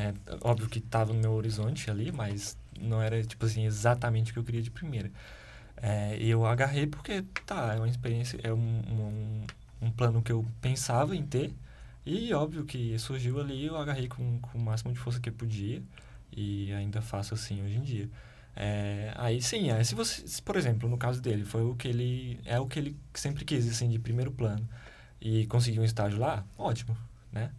Né? 0.00 0.14
Óbvio 0.40 0.68
que 0.68 0.78
estava 0.78 1.12
no 1.12 1.20
meu 1.20 1.32
horizonte 1.32 1.90
ali, 1.90 2.10
mas 2.10 2.56
não 2.80 3.02
era, 3.02 3.22
tipo 3.22 3.44
assim, 3.44 3.66
exatamente 3.66 4.30
o 4.30 4.34
que 4.34 4.38
eu 4.38 4.44
queria 4.44 4.62
de 4.62 4.70
primeira. 4.70 5.10
É, 5.76 6.16
eu 6.18 6.46
agarrei 6.46 6.86
porque, 6.86 7.22
tá, 7.46 7.74
é 7.74 7.76
uma 7.76 7.88
experiência, 7.88 8.38
é 8.42 8.52
um, 8.52 8.58
um, 8.58 9.46
um 9.82 9.90
plano 9.90 10.22
que 10.22 10.32
eu 10.32 10.44
pensava 10.60 11.14
em 11.16 11.22
ter, 11.24 11.54
e 12.04 12.32
óbvio 12.32 12.64
que 12.64 12.98
surgiu 12.98 13.40
ali, 13.40 13.66
eu 13.66 13.76
agarrei 13.76 14.08
com, 14.08 14.40
com 14.40 14.58
o 14.58 14.60
máximo 14.60 14.92
de 14.92 14.98
força 14.98 15.20
que 15.20 15.28
eu 15.28 15.32
podia. 15.32 15.82
E 16.32 16.72
ainda 16.72 17.02
faço 17.02 17.34
assim 17.34 17.62
hoje 17.62 17.76
em 17.76 17.82
dia. 17.82 18.08
É, 18.56 19.12
aí 19.16 19.40
sim, 19.40 19.70
é, 19.70 19.82
se 19.84 19.94
você, 19.94 20.26
se, 20.26 20.42
por 20.42 20.56
exemplo, 20.56 20.88
no 20.88 20.96
caso 20.98 21.20
dele, 21.20 21.44
foi 21.44 21.62
o 21.62 21.74
que 21.74 21.88
ele. 21.88 22.40
É 22.44 22.58
o 22.58 22.66
que 22.66 22.78
ele 22.78 22.96
sempre 23.14 23.44
quis, 23.44 23.68
assim, 23.68 23.88
de 23.88 23.98
primeiro 23.98 24.30
plano. 24.30 24.66
E 25.20 25.46
conseguiu 25.46 25.82
um 25.82 25.84
estágio 25.84 26.18
lá, 26.18 26.44
ótimo, 26.56 26.96
né? 27.32 27.50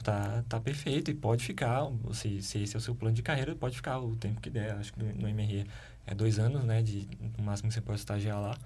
Tipo, 0.00 0.04
tá, 0.04 0.42
tá 0.48 0.60
perfeito 0.60 1.10
e 1.10 1.14
pode 1.14 1.44
ficar. 1.44 1.82
Se, 2.12 2.42
se 2.42 2.62
esse 2.62 2.74
é 2.74 2.78
o 2.78 2.80
seu 2.80 2.94
plano 2.94 3.14
de 3.14 3.22
carreira, 3.22 3.54
pode 3.54 3.76
ficar 3.76 3.98
o 3.98 4.16
tempo 4.16 4.40
que 4.40 4.48
der. 4.48 4.72
Acho 4.72 4.92
que 4.92 5.02
no, 5.02 5.12
no 5.12 5.28
MRE 5.28 5.66
é 6.06 6.14
dois 6.14 6.38
anos, 6.38 6.64
né? 6.64 6.82
De, 6.82 7.06
no 7.38 7.44
máximo 7.44 7.68
que 7.68 7.74
você 7.74 7.80
pode 7.80 8.00
estagiar 8.00 8.40
lá. 8.40 8.56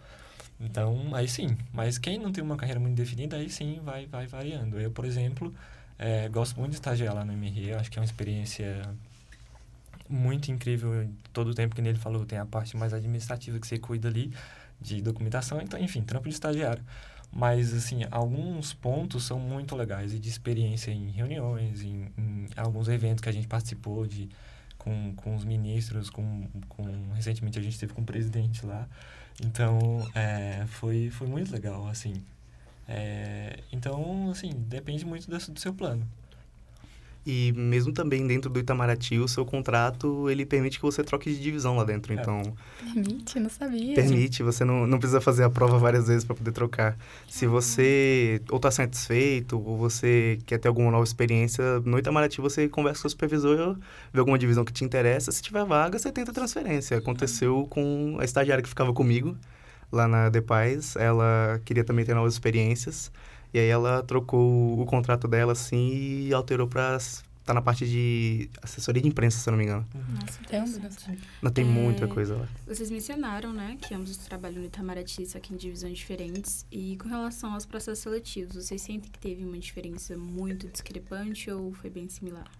Então, 0.61 1.15
aí 1.15 1.29
sim. 1.29 1.57
Mas 1.73 1.99
quem 1.99 2.19
não 2.19 2.31
tem 2.33 2.43
uma 2.43 2.57
carreira 2.57 2.81
muito 2.81 2.95
definida, 2.95 3.37
aí 3.37 3.51
sim 3.51 3.81
vai, 3.85 4.07
vai 4.07 4.27
variando. 4.27 4.79
Eu, 4.81 4.91
por 4.91 5.05
exemplo, 5.05 5.53
é, 5.99 6.29
gosto 6.29 6.59
muito 6.59 6.71
de 6.71 6.77
estagiar 6.77 7.15
lá 7.15 7.25
no 7.25 7.33
MRE. 7.33 7.75
Acho 7.75 7.91
que 7.91 7.99
é 7.99 8.01
uma 8.01 8.07
experiência 8.07 8.89
muito 10.09 10.51
incrível. 10.51 11.09
Todo 11.33 11.51
o 11.51 11.55
tempo 11.55 11.75
que 11.75 11.81
ele 11.81 11.99
falou, 11.99 12.25
tem 12.25 12.39
a 12.39 12.47
parte 12.47 12.77
mais 12.77 12.95
administrativa 12.95 13.59
que 13.59 13.67
você 13.67 13.79
cuida 13.79 14.09
ali, 14.09 14.33
de 14.81 15.03
documentação. 15.03 15.61
Então, 15.61 15.81
enfim, 15.81 16.03
trampo 16.03 16.29
de 16.29 16.35
estagiário. 16.35 16.85
Mas, 17.35 17.75
assim, 17.75 18.03
alguns 18.13 18.73
pontos 18.73 19.25
são 19.25 19.41
muito 19.41 19.75
legais 19.75 20.15
e 20.15 20.21
de 20.21 20.29
experiência 20.29 20.93
em 20.93 21.11
reuniões, 21.11 21.83
em, 21.83 22.07
em 22.17 22.47
alguns 22.57 22.87
eventos 22.87 23.21
que 23.21 23.29
a 23.29 23.33
gente 23.33 23.49
participou 23.49 24.07
de, 24.07 24.29
com, 24.79 25.13
com 25.17 25.35
os 25.35 25.45
ministros, 25.45 26.09
com, 26.11 26.47
com, 26.69 26.85
recentemente 27.13 27.59
a 27.59 27.63
gente 27.63 27.77
teve 27.77 27.93
com 27.93 28.03
o 28.03 28.05
presidente 28.05 28.65
lá. 28.65 28.87
Então, 29.45 30.09
é, 30.15 30.65
foi, 30.69 31.11
foi 31.11 31.27
muito 31.27 31.51
legal, 31.51 31.89
assim. 31.89 32.23
É, 32.87 33.59
então, 33.73 34.31
assim, 34.31 34.53
depende 34.69 35.05
muito 35.05 35.29
do, 35.29 35.37
do 35.37 35.59
seu 35.59 35.75
plano. 35.75 36.07
E 37.27 37.53
mesmo 37.57 37.91
também 37.93 38.27
dentro 38.27 38.51
do 38.51 38.61
Itamaraty, 38.61 39.19
o 39.19 39.27
seu 39.27 39.47
contrato, 39.47 40.29
ele 40.29 40.45
permite 40.45 40.79
que 40.79 40.85
você 40.85 41.03
troque 41.03 41.33
de 41.33 41.41
divisão 41.41 41.75
lá 41.77 41.83
dentro. 41.85 42.13
É. 42.13 42.17
Então, 42.17 42.43
Permite, 42.79 43.41
não 43.41 43.49
sabia. 43.49 43.95
permite, 43.95 44.43
você 44.43 44.63
não, 44.65 44.87
não 44.87 44.99
precisa 44.99 45.23
fazer 45.23 45.43
a 45.43 45.49
prova 45.51 45.79
várias 45.79 46.07
vezes 46.07 46.23
para 46.25 46.35
poder 46.35 46.53
trocar. 46.53 46.99
Se 47.27 47.47
você 47.47 48.43
ou 48.51 48.57
está 48.57 48.71
satisfeito, 48.71 49.59
ou 49.59 49.79
você 49.79 50.39
quer 50.45 50.59
ter 50.59 50.69
alguma 50.69 50.91
nova 50.91 51.05
experiência, 51.05 51.81
no 51.81 51.99
Itamaraty 51.99 52.43
você 52.43 52.69
conversa 52.69 53.03
com 53.03 53.09
o 53.09 53.11
supervisor, 53.11 53.79
vê 54.13 54.19
alguma 54.21 54.39
divisão 54.39 54.65
que 54.65 54.73
te 54.73 54.85
interessa. 54.85 55.33
Se 55.33 55.41
tiver 55.41 55.65
vaga, 55.65 55.99
você 55.99 56.13
tenta 56.13 56.33
transferência. 56.33 56.99
Aconteceu 56.99 57.67
com 57.71 58.17
a 58.21 58.25
estagiária 58.25 58.63
que 58.63 58.69
ficava 58.69 58.93
comigo 58.93 59.35
lá 59.91 60.07
na 60.07 60.29
Depaz. 60.29 60.95
Ela 60.97 61.61
queria 61.65 61.85
também 61.85 62.05
ter 62.05 62.15
novas 62.15 62.35
experiências. 62.35 63.11
E 63.55 63.59
aí 63.61 63.69
ela 63.69 64.03
trocou 64.03 64.81
o 64.81 64.85
contrato 64.85 65.29
dela, 65.29 65.53
assim, 65.53 66.27
e 66.27 66.35
alterou 66.35 66.67
para 66.67 66.97
estar 66.97 67.23
tá 67.45 67.55
na 67.55 67.63
parte 67.63 67.87
de 67.87 68.51
assessoria 68.61 69.01
de 69.01 69.07
imprensa, 69.07 69.39
se 69.39 69.49
eu 69.49 69.53
não 69.53 69.59
me 69.59 69.65
engano. 69.65 69.87
Nossa, 69.95 70.41
Então, 70.45 70.65
interessante. 70.67 71.23
Não 71.41 71.51
tem 71.53 71.65
É, 71.65 71.69
muita 71.69 72.09
coisa 72.09 72.35
lá. 72.37 72.49
Vocês 72.67 72.91
mencionaram, 72.91 73.53
né, 73.53 73.79
que 73.81 73.95
ambos 73.95 74.17
trabalham 74.17 74.59
no 74.61 74.67
Itamaraty, 74.67 75.25
só 75.27 75.39
que 75.39 75.55
em 75.55 75.57
divisões 75.57 75.97
diferentes. 75.99 76.67
E 76.73 76.97
com 76.97 77.09
relação 77.09 77.55
aos 77.55 77.65
processos 77.65 78.01
seletivos, 78.03 78.57
vocês 78.57 78.83
sentem 78.83 79.09
que 79.09 79.19
teve 79.21 79.45
uma 79.45 79.57
diferença 79.59 80.17
muito 80.17 80.67
discrepante 80.67 81.49
ou 81.51 81.73
foi 81.75 81.91
bem 81.91 82.09
similar? 82.09 82.51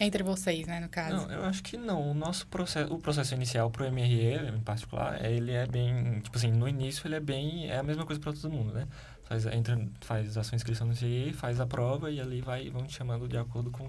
Entre 0.00 0.24
vocês, 0.24 0.66
né, 0.66 0.80
no 0.80 0.88
caso. 0.88 1.14
Não, 1.28 1.30
eu 1.32 1.44
acho 1.44 1.62
que 1.62 1.76
não. 1.76 2.10
O 2.10 2.14
nosso 2.14 2.44
processo, 2.48 2.92
o 2.92 2.98
processo 2.98 3.32
inicial 3.34 3.70
pro 3.70 3.84
MRE, 3.84 4.48
em 4.56 4.60
particular, 4.60 5.24
é- 5.24 5.32
ele 5.32 5.52
é 5.52 5.64
bem, 5.64 6.18
tipo 6.20 6.36
assim, 6.36 6.50
no 6.50 6.66
início 6.68 7.06
ele 7.06 7.14
é 7.14 7.20
bem, 7.20 7.70
é 7.70 7.78
a 7.78 7.82
mesma 7.84 8.04
coisa 8.04 8.20
para 8.20 8.32
todo 8.32 8.50
mundo, 8.50 8.72
né? 8.72 8.88
Faz, 9.30 9.46
entra, 9.46 9.80
faz 10.00 10.36
a 10.36 10.42
sua 10.42 10.56
inscrição 10.56 10.88
no 10.88 10.96
CIE, 10.96 11.32
faz 11.32 11.60
a 11.60 11.66
prova 11.66 12.10
e 12.10 12.20
ali 12.20 12.40
vai, 12.40 12.68
vão 12.68 12.84
te 12.84 12.94
chamando 12.94 13.28
de 13.28 13.38
acordo 13.38 13.70
com, 13.70 13.88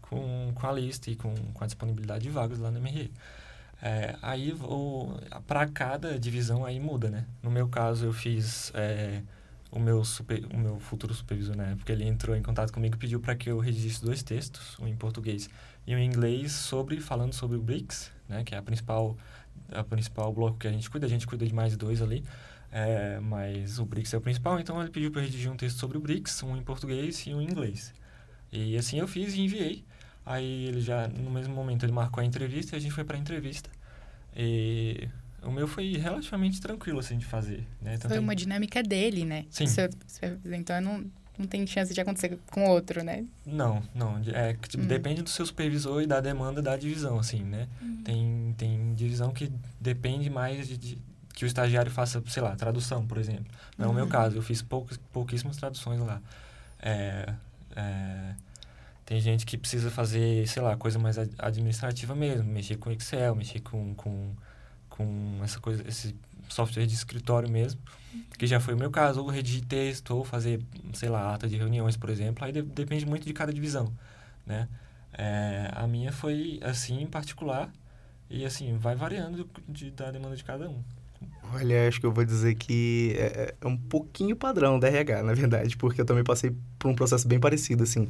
com, 0.00 0.52
com 0.54 0.66
a 0.66 0.70
lista 0.70 1.10
e 1.10 1.16
com, 1.16 1.34
com 1.34 1.64
a 1.64 1.66
disponibilidade 1.66 2.22
de 2.22 2.30
vagas 2.30 2.60
lá 2.60 2.70
no 2.70 2.80
MRE. 2.80 3.10
É, 3.82 4.14
aí, 4.22 4.56
para 5.44 5.66
cada 5.66 6.16
divisão 6.20 6.64
aí 6.64 6.78
muda, 6.78 7.10
né? 7.10 7.26
No 7.42 7.50
meu 7.50 7.66
caso, 7.66 8.06
eu 8.06 8.12
fiz 8.12 8.70
é, 8.76 9.22
o, 9.72 9.80
meu 9.80 10.04
super, 10.04 10.46
o 10.54 10.56
meu 10.56 10.78
futuro 10.78 11.12
supervisor 11.12 11.56
na 11.56 11.64
época, 11.64 11.92
ele 11.92 12.04
entrou 12.04 12.36
em 12.36 12.42
contato 12.42 12.72
comigo 12.72 12.94
e 12.94 12.98
pediu 12.98 13.18
para 13.18 13.34
que 13.34 13.50
eu 13.50 13.58
registre 13.58 14.06
dois 14.06 14.22
textos, 14.22 14.78
um 14.78 14.86
em 14.86 14.94
português 14.94 15.50
e 15.84 15.96
um 15.96 15.98
em 15.98 16.06
inglês, 16.06 16.52
sobre 16.52 17.00
falando 17.00 17.32
sobre 17.32 17.56
o 17.56 17.60
BRICS, 17.60 18.12
né? 18.28 18.44
Que 18.44 18.54
é 18.54 18.58
a 18.58 18.62
principal, 18.62 19.16
a 19.68 19.82
principal 19.82 20.32
bloco 20.32 20.58
que 20.58 20.68
a 20.68 20.72
gente 20.72 20.88
cuida. 20.88 21.06
A 21.06 21.10
gente 21.10 21.26
cuida 21.26 21.44
de 21.44 21.52
mais 21.52 21.76
dois 21.76 22.00
ali, 22.00 22.22
é, 22.78 23.18
mas 23.20 23.78
o 23.78 23.84
BRICS 23.86 24.12
é 24.14 24.16
o 24.18 24.20
principal. 24.20 24.60
Então, 24.60 24.80
ele 24.80 24.90
pediu 24.90 25.10
para 25.10 25.22
redigir 25.22 25.50
um 25.50 25.56
texto 25.56 25.78
sobre 25.78 25.96
o 25.96 26.00
BRICS, 26.00 26.42
um 26.42 26.56
em 26.56 26.62
português 26.62 27.24
e 27.26 27.32
um 27.34 27.40
em 27.40 27.44
inglês. 27.44 27.94
E 28.52 28.76
assim 28.76 28.98
eu 28.98 29.08
fiz 29.08 29.34
e 29.34 29.40
enviei. 29.40 29.84
Aí 30.24 30.66
ele 30.66 30.80
já, 30.80 31.08
no 31.08 31.30
mesmo 31.30 31.54
momento, 31.54 31.84
ele 31.86 31.92
marcou 31.92 32.20
a 32.22 32.24
entrevista 32.24 32.74
e 32.74 32.78
a 32.78 32.80
gente 32.80 32.92
foi 32.92 33.04
para 33.04 33.16
a 33.16 33.20
entrevista. 33.20 33.70
E 34.36 35.08
o 35.42 35.50
meu 35.50 35.66
foi 35.66 35.96
relativamente 35.96 36.60
tranquilo, 36.60 36.98
assim, 36.98 37.16
de 37.16 37.24
fazer, 37.24 37.64
né? 37.80 37.96
Foi 37.98 38.16
é- 38.16 38.20
uma 38.20 38.34
dinâmica 38.36 38.82
dele, 38.82 39.24
né? 39.24 39.46
Sim. 39.50 39.66
Supervisor, 39.66 40.38
então 40.52 40.80
não, 40.80 41.04
não 41.38 41.46
tem 41.46 41.66
chance 41.66 41.94
de 41.94 42.00
acontecer 42.00 42.38
com 42.50 42.64
outro, 42.68 43.02
né? 43.02 43.24
Não, 43.46 43.82
não. 43.94 44.18
É, 44.34 44.52
tipo, 44.54 44.82
Hum. 44.82 44.86
depende 44.86 45.22
do 45.22 45.30
seu 45.30 45.46
supervisor 45.46 46.02
e 46.02 46.06
da 46.06 46.20
demanda 46.20 46.60
da 46.60 46.76
divisão, 46.76 47.18
assim, 47.18 47.42
né? 47.42 47.68
Tem, 48.04 48.54
tem 48.58 48.94
divisão 48.94 49.32
que 49.32 49.50
depende 49.80 50.28
mais 50.28 50.66
de, 50.68 50.76
de- 50.76 50.98
que 51.36 51.44
o 51.44 51.46
estagiário 51.46 51.92
faça, 51.92 52.20
sei 52.28 52.42
lá, 52.42 52.56
tradução, 52.56 53.06
por 53.06 53.18
exemplo. 53.18 53.46
Não 53.78 53.86
é 53.86 53.88
o 53.90 53.92
meu 53.94 54.04
Uhum. 54.04 54.10
caso, 54.10 54.36
eu 54.38 54.42
fiz 54.42 54.62
poucas, 54.62 54.96
pouquíssimas 55.12 55.56
traduções 55.58 56.00
lá. 56.00 56.20
É, 56.80 57.34
é, 57.76 58.34
tem 59.04 59.20
gente 59.20 59.44
que 59.44 59.58
precisa 59.58 59.90
fazer, 59.90 60.48
sei 60.48 60.62
lá, 60.62 60.76
coisa 60.76 60.98
mais 60.98 61.18
ad- 61.18 61.30
administrativa 61.38 62.14
mesmo, 62.14 62.50
mexer 62.50 62.76
com 62.76 62.90
Excel, 62.90 63.36
mexer 63.36 63.60
com, 63.60 63.94
com, 63.94 64.32
com 64.88 65.40
essa 65.44 65.60
coisa, 65.60 65.86
esse 65.86 66.16
software 66.48 66.86
de 66.86 66.94
escritório 66.94 67.50
mesmo, 67.50 67.80
que 68.38 68.46
já 68.46 68.58
foi 68.58 68.72
o 68.72 68.78
meu 68.78 68.90
caso, 68.90 69.20
ou 69.20 69.28
redigir 69.28 69.64
texto, 69.66 70.12
ou 70.16 70.24
fazer, 70.24 70.62
sei 70.94 71.10
lá, 71.10 71.34
ata 71.34 71.46
de 71.46 71.56
reuniões, 71.56 71.98
por 71.98 72.08
exemplo, 72.08 72.46
aí 72.46 72.50
de- 72.52 72.62
depende 72.62 73.04
muito 73.04 73.26
de 73.26 73.34
cada 73.34 73.52
divisão, 73.52 73.92
né? 74.46 74.68
É, 75.12 75.70
a 75.74 75.86
minha 75.86 76.12
foi 76.12 76.58
assim, 76.62 77.02
em 77.02 77.06
particular, 77.06 77.70
e 78.30 78.44
assim, 78.46 78.76
vai 78.78 78.94
variando 78.96 79.48
de, 79.68 79.90
da 79.90 80.10
demanda 80.10 80.34
de 80.34 80.42
cada 80.42 80.68
um. 80.68 80.82
Olha, 81.54 81.88
acho 81.88 82.00
que 82.00 82.06
eu 82.06 82.12
vou 82.12 82.24
dizer 82.24 82.54
que 82.54 83.14
é, 83.16 83.54
é 83.60 83.66
um 83.66 83.76
pouquinho 83.76 84.36
padrão 84.36 84.78
da 84.78 84.88
RH, 84.88 85.22
na 85.22 85.32
verdade, 85.32 85.76
porque 85.76 86.00
eu 86.00 86.04
também 86.04 86.24
passei 86.24 86.54
por 86.78 86.90
um 86.90 86.94
processo 86.94 87.26
bem 87.26 87.38
parecido, 87.38 87.84
assim. 87.84 88.08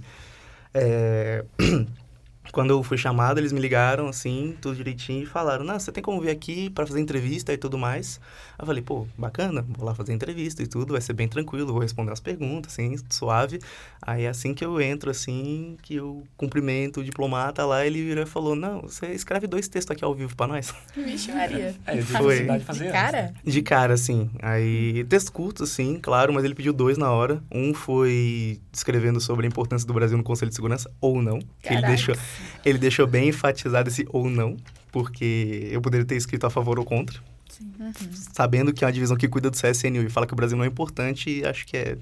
É, 0.75 1.45
Quando 2.53 2.71
eu 2.71 2.83
fui 2.83 2.97
chamado, 2.97 3.39
eles 3.39 3.53
me 3.53 3.61
ligaram, 3.61 4.09
assim, 4.09 4.57
tudo 4.61 4.77
direitinho, 4.77 5.23
e 5.23 5.27
falaram, 5.27 5.65
não, 5.65 5.79
você 5.79 5.93
tem 5.93 6.03
como 6.03 6.21
vir 6.21 6.31
aqui 6.31 6.71
para 6.71 6.87
fazer 6.87 7.01
entrevista 7.01 7.53
e 7.53 7.57
tudo 7.59 7.77
mais? 7.77 8.21
Eu 8.59 8.65
falei, 8.65 8.83
pô, 8.83 9.07
bacana, 9.19 9.65
vou 9.69 9.85
lá 9.87 9.95
fazer 9.95 10.13
entrevista 10.13 10.63
e 10.63 10.67
tudo, 10.67 10.93
vai 10.93 11.01
ser 11.01 11.13
bem 11.13 11.29
tranquilo, 11.29 11.73
vou 11.73 11.81
responder 11.81 12.13
as 12.13 12.21
perguntas, 12.21 12.73
assim, 12.73 12.97
suave. 13.11 13.59
Aí, 14.01 14.27
assim 14.27 14.55
que 14.55 14.65
eu 14.65 14.81
entro, 14.81 15.11
assim, 15.11 15.77
que 15.83 15.97
eu 15.97 16.23
cumprimento 16.37 17.01
o 17.01 17.05
diplomata 17.05 17.65
lá, 17.67 17.85
ele 17.85 18.03
virou 18.03 18.23
e 18.23 18.27
falou, 18.27 18.55
não, 18.55 18.83
você 18.83 19.07
escreve 19.13 19.47
dois 19.47 19.69
textos 19.69 19.91
aqui 19.95 20.05
ao 20.05 20.15
vivo 20.15 20.35
para 20.37 20.47
nós. 20.47 20.73
Vixe, 20.97 21.33
Maria. 21.33 21.75
É, 21.87 22.01
Foi. 22.01 22.47
de 22.47 22.65
fazer 22.65 22.85
De 22.85 22.89
antes, 22.89 22.93
cara? 22.93 23.23
né? 23.23 23.35
De 23.45 23.63
cara, 23.63 23.95
assim. 23.95 24.31
Aí, 24.41 25.05
texto 25.05 25.33
curto, 25.33 25.65
assim, 25.65 25.99
claro, 26.01 26.33
mas 26.33 26.45
ele 26.45 26.55
pediu 26.55 26.73
dois 26.73 26.97
na 26.97 27.11
hora. 27.11 27.43
Um 27.53 27.75
foi 27.75 28.61
descrevendo 28.73 29.21
sobre 29.21 29.47
a 29.47 29.49
importância 29.49 29.87
do 29.87 29.93
Brasil 29.93 30.17
no 30.17 30.25
Conselho 30.25 30.49
de 30.49 30.55
Segurança, 30.55 30.91
ou 31.01 31.21
não. 31.21 31.39
que 31.39 31.69
Ele 31.69 31.83
Caraca. 31.83 31.89
deixou, 31.89 32.15
ele 32.65 32.79
deixou 32.79 33.07
bem 33.07 33.29
enfatizado 33.29 33.89
esse 33.89 34.07
ou 34.11 34.29
não, 34.29 34.57
porque 34.93 35.69
eu 35.71 35.81
poderia 35.81 36.07
ter 36.07 36.17
escrito 36.17 36.47
a 36.47 36.51
favor 36.51 36.79
ou 36.79 36.85
contra. 36.85 37.19
Sim. 37.49 37.73
Uhum. 37.79 37.93
Sabendo 38.33 38.73
que 38.73 38.85
é 38.85 38.87
uma 38.87 38.93
divisão 38.93 39.17
que 39.17 39.29
cuida 39.29 39.51
do 39.51 39.57
CSNU 39.57 40.03
e 40.03 40.11
fala 40.11 40.27
que 40.27 40.33
o 40.33 40.37
Brasil 40.37 40.59
não 40.59 40.65
é 40.65 40.69
importante, 40.69 41.43
acho 41.45 41.67
que 41.67 41.77
é, 41.77 41.97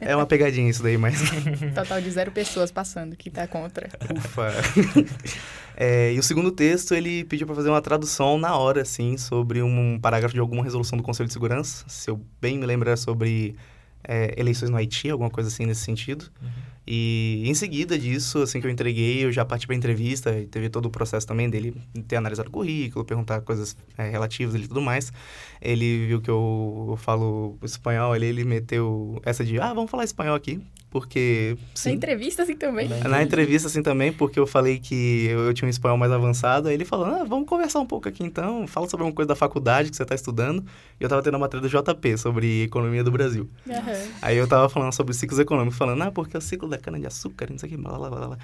é 0.00 0.14
uma 0.14 0.26
pegadinha 0.26 0.68
isso 0.68 0.82
daí, 0.82 0.98
mas 0.98 1.18
Total 1.74 2.00
de 2.00 2.10
zero 2.10 2.30
pessoas 2.30 2.70
passando 2.70 3.16
que 3.16 3.30
tá 3.30 3.46
contra. 3.46 3.88
ufa. 4.14 4.52
É, 5.78 6.10
e 6.14 6.18
o 6.18 6.22
segundo 6.22 6.50
texto, 6.50 6.94
ele 6.94 7.22
pediu 7.24 7.46
para 7.46 7.54
fazer 7.54 7.68
uma 7.68 7.82
tradução 7.82 8.38
na 8.38 8.56
hora, 8.56 8.80
assim, 8.80 9.18
sobre 9.18 9.60
um 9.60 9.98
parágrafo 10.00 10.32
de 10.32 10.40
alguma 10.40 10.64
resolução 10.64 10.96
do 10.96 11.02
Conselho 11.02 11.26
de 11.26 11.34
Segurança. 11.34 11.84
Se 11.86 12.08
eu 12.08 12.18
bem 12.40 12.58
me 12.58 12.64
lembro, 12.64 12.88
era 12.88 12.96
sobre 12.96 13.54
é, 14.02 14.32
eleições 14.38 14.70
no 14.70 14.76
Haiti, 14.78 15.10
alguma 15.10 15.28
coisa 15.28 15.50
assim 15.50 15.66
nesse 15.66 15.82
sentido. 15.82 16.30
Uhum. 16.40 16.48
E 16.86 17.42
em 17.44 17.54
seguida 17.54 17.98
disso, 17.98 18.38
assim 18.38 18.60
que 18.60 18.66
eu 18.66 18.70
entreguei, 18.70 19.24
eu 19.24 19.32
já 19.32 19.44
parti 19.44 19.66
para 19.66 19.74
entrevista 19.74 20.38
e 20.38 20.46
teve 20.46 20.68
todo 20.68 20.86
o 20.86 20.90
processo 20.90 21.26
também 21.26 21.50
dele 21.50 21.74
ter 22.06 22.14
analisado 22.16 22.48
o 22.48 22.52
currículo, 22.52 23.04
perguntar 23.04 23.40
coisas 23.40 23.76
é, 23.98 24.08
relativas 24.08 24.54
e 24.54 24.68
tudo 24.68 24.80
mais. 24.80 25.12
Ele 25.60 26.06
viu 26.06 26.20
que 26.20 26.30
eu, 26.30 26.86
eu 26.90 26.96
falo 26.96 27.58
espanhol, 27.62 28.14
ele, 28.14 28.26
ele 28.26 28.44
meteu 28.44 29.20
essa 29.24 29.44
de, 29.44 29.58
ah, 29.58 29.74
vamos 29.74 29.90
falar 29.90 30.04
espanhol 30.04 30.36
aqui, 30.36 30.60
porque... 30.90 31.56
Na 31.58 31.66
Sim, 31.74 31.92
entrevista, 31.92 32.42
assim, 32.42 32.56
também. 32.56 32.88
Na 32.88 33.22
entrevista, 33.22 33.68
assim, 33.68 33.82
também, 33.82 34.12
porque 34.12 34.38
eu 34.38 34.46
falei 34.46 34.78
que 34.78 35.26
eu, 35.26 35.40
eu 35.40 35.54
tinha 35.54 35.66
um 35.66 35.70
espanhol 35.70 35.96
mais 35.96 36.12
avançado, 36.12 36.68
aí 36.68 36.74
ele 36.74 36.84
falou, 36.84 37.06
ah, 37.06 37.24
vamos 37.24 37.48
conversar 37.48 37.80
um 37.80 37.86
pouco 37.86 38.08
aqui 38.08 38.22
então, 38.22 38.66
fala 38.66 38.88
sobre 38.88 39.04
uma 39.04 39.12
coisa 39.12 39.28
da 39.28 39.36
faculdade 39.36 39.90
que 39.90 39.96
você 39.96 40.02
está 40.02 40.14
estudando. 40.14 40.64
E 40.98 41.04
eu 41.04 41.08
tava 41.08 41.22
tendo 41.22 41.34
a 41.34 41.38
matéria 41.38 41.66
do 41.66 41.68
JP 41.68 42.18
sobre 42.18 42.62
economia 42.64 43.04
do 43.04 43.10
Brasil. 43.10 43.48
Aham. 43.68 43.92
Aí 44.22 44.36
eu 44.36 44.46
tava 44.46 44.68
falando 44.68 44.92
sobre 44.92 45.12
ciclos 45.14 45.38
econômicos, 45.38 45.76
falando, 45.76 46.02
ah, 46.02 46.10
porque 46.10 46.36
é 46.36 46.38
o 46.38 46.42
ciclo 46.42 46.68
da 46.68 46.78
cana-de-açúcar, 46.78 47.48
não 47.50 47.58
sei 47.58 47.68
o 47.68 47.72
que, 47.72 47.78
blá, 47.78 47.98
blá, 47.98 48.10
blá, 48.10 48.26
blá. 48.28 48.38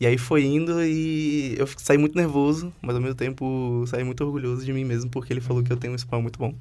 E 0.00 0.06
aí 0.06 0.16
foi 0.16 0.44
indo 0.44 0.80
e 0.84 1.56
eu 1.58 1.66
saí 1.76 1.98
muito 1.98 2.16
nervoso, 2.16 2.72
mas 2.80 2.94
ao 2.94 3.02
mesmo 3.02 3.16
tempo 3.16 3.84
saí 3.88 4.04
muito 4.04 4.24
orgulhoso 4.24 4.64
de 4.64 4.72
mim 4.72 4.84
mesmo, 4.84 5.10
porque 5.10 5.32
ele 5.32 5.40
falou 5.40 5.60
que 5.60 5.72
eu 5.72 5.76
tenho 5.76 5.92
um 5.92 5.96
espanhol 5.96 6.22
muito 6.22 6.38
bom. 6.38 6.54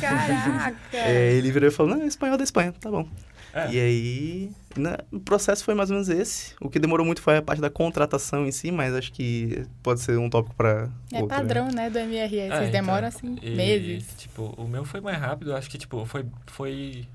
Caraca! 0.00 0.74
É, 0.92 1.34
ele 1.34 1.52
virou 1.52 1.68
e 1.68 1.72
falou, 1.72 1.96
não, 1.96 2.06
espanhol 2.06 2.36
da 2.36 2.44
Espanha, 2.44 2.72
tá 2.72 2.90
bom. 2.90 3.06
É. 3.54 3.70
E 3.70 3.78
aí, 3.80 4.50
né, 4.76 4.96
o 5.12 5.20
processo 5.20 5.62
foi 5.64 5.74
mais 5.74 5.88
ou 5.88 5.94
menos 5.94 6.08
esse. 6.08 6.54
O 6.60 6.68
que 6.68 6.80
demorou 6.80 7.06
muito 7.06 7.22
foi 7.22 7.36
a 7.36 7.42
parte 7.42 7.60
da 7.62 7.70
contratação 7.70 8.44
em 8.44 8.50
si, 8.50 8.72
mas 8.72 8.92
acho 8.92 9.12
que 9.12 9.64
pode 9.82 10.00
ser 10.00 10.18
um 10.18 10.28
tópico 10.28 10.56
para 10.56 10.90
É 11.12 11.20
outro. 11.20 11.20
né? 11.20 11.26
padrão, 11.28 11.68
né, 11.70 11.88
do 11.88 11.98
MRE. 12.00 12.28
Vocês 12.28 12.50
É, 12.52 12.56
então, 12.56 12.70
demoram, 12.72 13.06
assim, 13.06 13.38
e, 13.40 13.50
meses. 13.50 14.08
Tipo, 14.18 14.52
o 14.58 14.66
meu 14.66 14.84
foi 14.84 15.00
mais 15.00 15.18
rápido, 15.18 15.54
acho 15.54 15.70
que, 15.70 15.78
tipo, 15.78 16.04
foi, 16.04 16.26
foi 16.48 17.06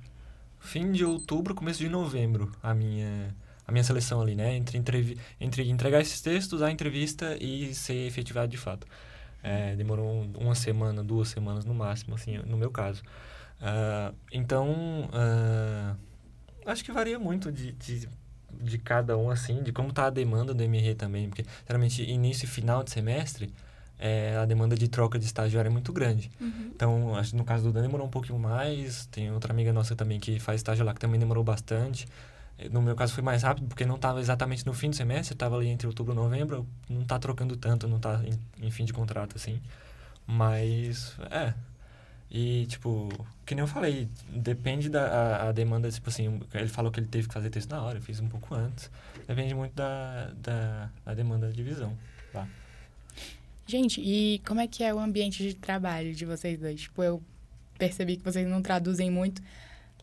fim 0.62 0.92
de 0.94 1.04
outubro, 1.04 1.54
começo 1.54 1.80
de 1.80 1.90
novembro, 1.90 2.50
a 2.64 2.74
minha, 2.74 3.36
a 3.68 3.72
minha 3.74 3.84
seleção 3.84 4.22
ali, 4.22 4.34
né? 4.36 4.56
Entre, 4.56 4.78
entrevi 4.78 5.18
entre 5.42 5.70
entregar 5.70 6.00
esses 6.00 6.22
textos, 6.22 6.62
a 6.62 6.72
entrevista 6.72 7.36
e 7.42 7.74
ser 7.76 8.08
efetivado 8.08 8.48
de 8.48 8.58
fato. 8.58 8.88
É, 9.44 9.76
demorou 9.76 10.06
um- 10.06 10.32
uma 10.40 10.56
semana, 10.56 11.04
duas 11.04 11.28
semanas 11.28 11.66
no 11.66 11.74
máximo, 11.74 12.16
assim, 12.16 12.38
no 12.46 12.56
meu 12.58 12.72
caso. 12.72 13.02
Ah, 13.62 14.14
então, 14.32 15.10
ah, 15.12 15.59
acho 16.70 16.84
que 16.84 16.92
varia 16.92 17.20
muito 17.20 17.52
de, 17.52 17.72
de, 17.74 18.08
de 18.52 18.78
cada 18.78 19.18
um, 19.18 19.30
assim, 19.30 19.62
de 19.62 19.72
como 19.72 19.92
tá 19.92 20.06
a 20.06 20.10
demanda 20.10 20.54
do 20.54 20.64
MRE 20.64 20.96
também, 20.96 21.30
porque, 21.30 21.46
geralmente, 21.68 22.04
início 22.04 22.46
e 22.46 22.48
final 22.48 22.84
de 22.84 22.92
semestre, 22.92 23.54
é, 24.00 24.38
a 24.38 24.46
demanda 24.46 24.76
de 24.76 24.88
troca 24.88 25.20
de 25.20 25.26
estagiário 25.26 25.68
é 25.68 25.72
muito 25.72 25.92
grande. 25.92 26.32
Uhum. 26.40 26.72
Então, 26.74 27.16
acho 27.16 27.32
que 27.32 27.36
no 27.36 27.44
caso 27.44 27.64
do 27.64 27.74
Dan 27.74 27.82
demorou 27.82 28.08
um 28.08 28.10
pouquinho 28.10 28.40
mais. 28.40 29.06
Tem 29.08 29.30
outra 29.32 29.52
amiga 29.52 29.74
nossa 29.74 29.96
também 29.96 30.20
que 30.20 30.40
faz 30.40 30.62
estágio 30.62 30.86
lá 30.86 30.94
que 30.94 31.00
também 31.00 31.20
demorou 31.20 31.44
bastante. 31.44 32.08
No 32.72 32.82
meu 32.82 32.96
caso 32.96 33.14
foi 33.14 33.24
mais 33.24 33.44
rápido, 33.44 33.68
porque 33.68 33.86
não 33.86 33.96
estava 33.96 34.20
exatamente 34.20 34.66
no 34.66 34.74
fim 34.74 34.90
do 34.90 34.96
semestre, 34.96 35.34
estava 35.34 35.56
ali 35.56 35.68
entre 35.68 35.88
outubro 35.88 36.14
e 36.14 36.16
novembro, 36.16 36.68
não 36.90 37.02
está 37.02 37.18
trocando 37.18 37.56
tanto, 37.56 37.88
não 37.88 37.98
está 37.98 38.22
em, 38.26 38.66
em 38.66 38.72
fim 38.72 38.84
de 38.84 38.92
contrato, 38.92 39.36
assim. 39.36 39.62
Mas, 40.28 41.16
é, 41.32 41.54
e, 42.32 42.68
tipo, 42.68 43.10
que 43.46 43.56
nem 43.56 43.64
eu 43.64 43.68
falei, 43.68 44.08
depende 44.30 44.90
da 44.90 45.06
a, 45.08 45.50
a, 45.50 45.52
demanda, 45.52 45.92
tipo 45.92 46.10
assim, 46.10 46.40
ele 46.54 46.68
falou 46.68 46.92
que 46.92 47.00
ele 47.00 47.08
teve 47.08 47.28
que 47.28 47.34
fazer 47.34 47.50
texto 47.50 47.72
na 47.72 47.82
hora, 47.82 47.98
eu 47.98 48.02
fiz 48.02 48.20
um 48.20 48.28
pouco 48.28 48.54
antes. 48.54 48.92
Depende 49.28 49.56
muito 49.56 49.74
da, 49.74 50.32
da, 50.38 50.90
da 51.06 51.14
demanda 51.14 51.48
da 51.48 51.54
divisão, 51.54 51.98
tá? 52.32 52.48
Gente, 53.66 54.02
e 54.02 54.40
como 54.48 54.60
é 54.62 54.68
que 54.68 54.84
é 54.84 54.94
o 54.94 55.00
ambiente 55.00 55.42
de 55.44 55.56
trabalho 55.56 56.14
de 56.14 56.26
vocês 56.26 56.60
dois? 56.60 56.82
Tipo, 56.82 57.04
eu 57.04 57.24
percebi 57.78 58.18
que 58.18 58.24
vocês 58.24 58.48
não 58.48 58.62
traduzem 58.62 59.10
muito. 59.10 59.42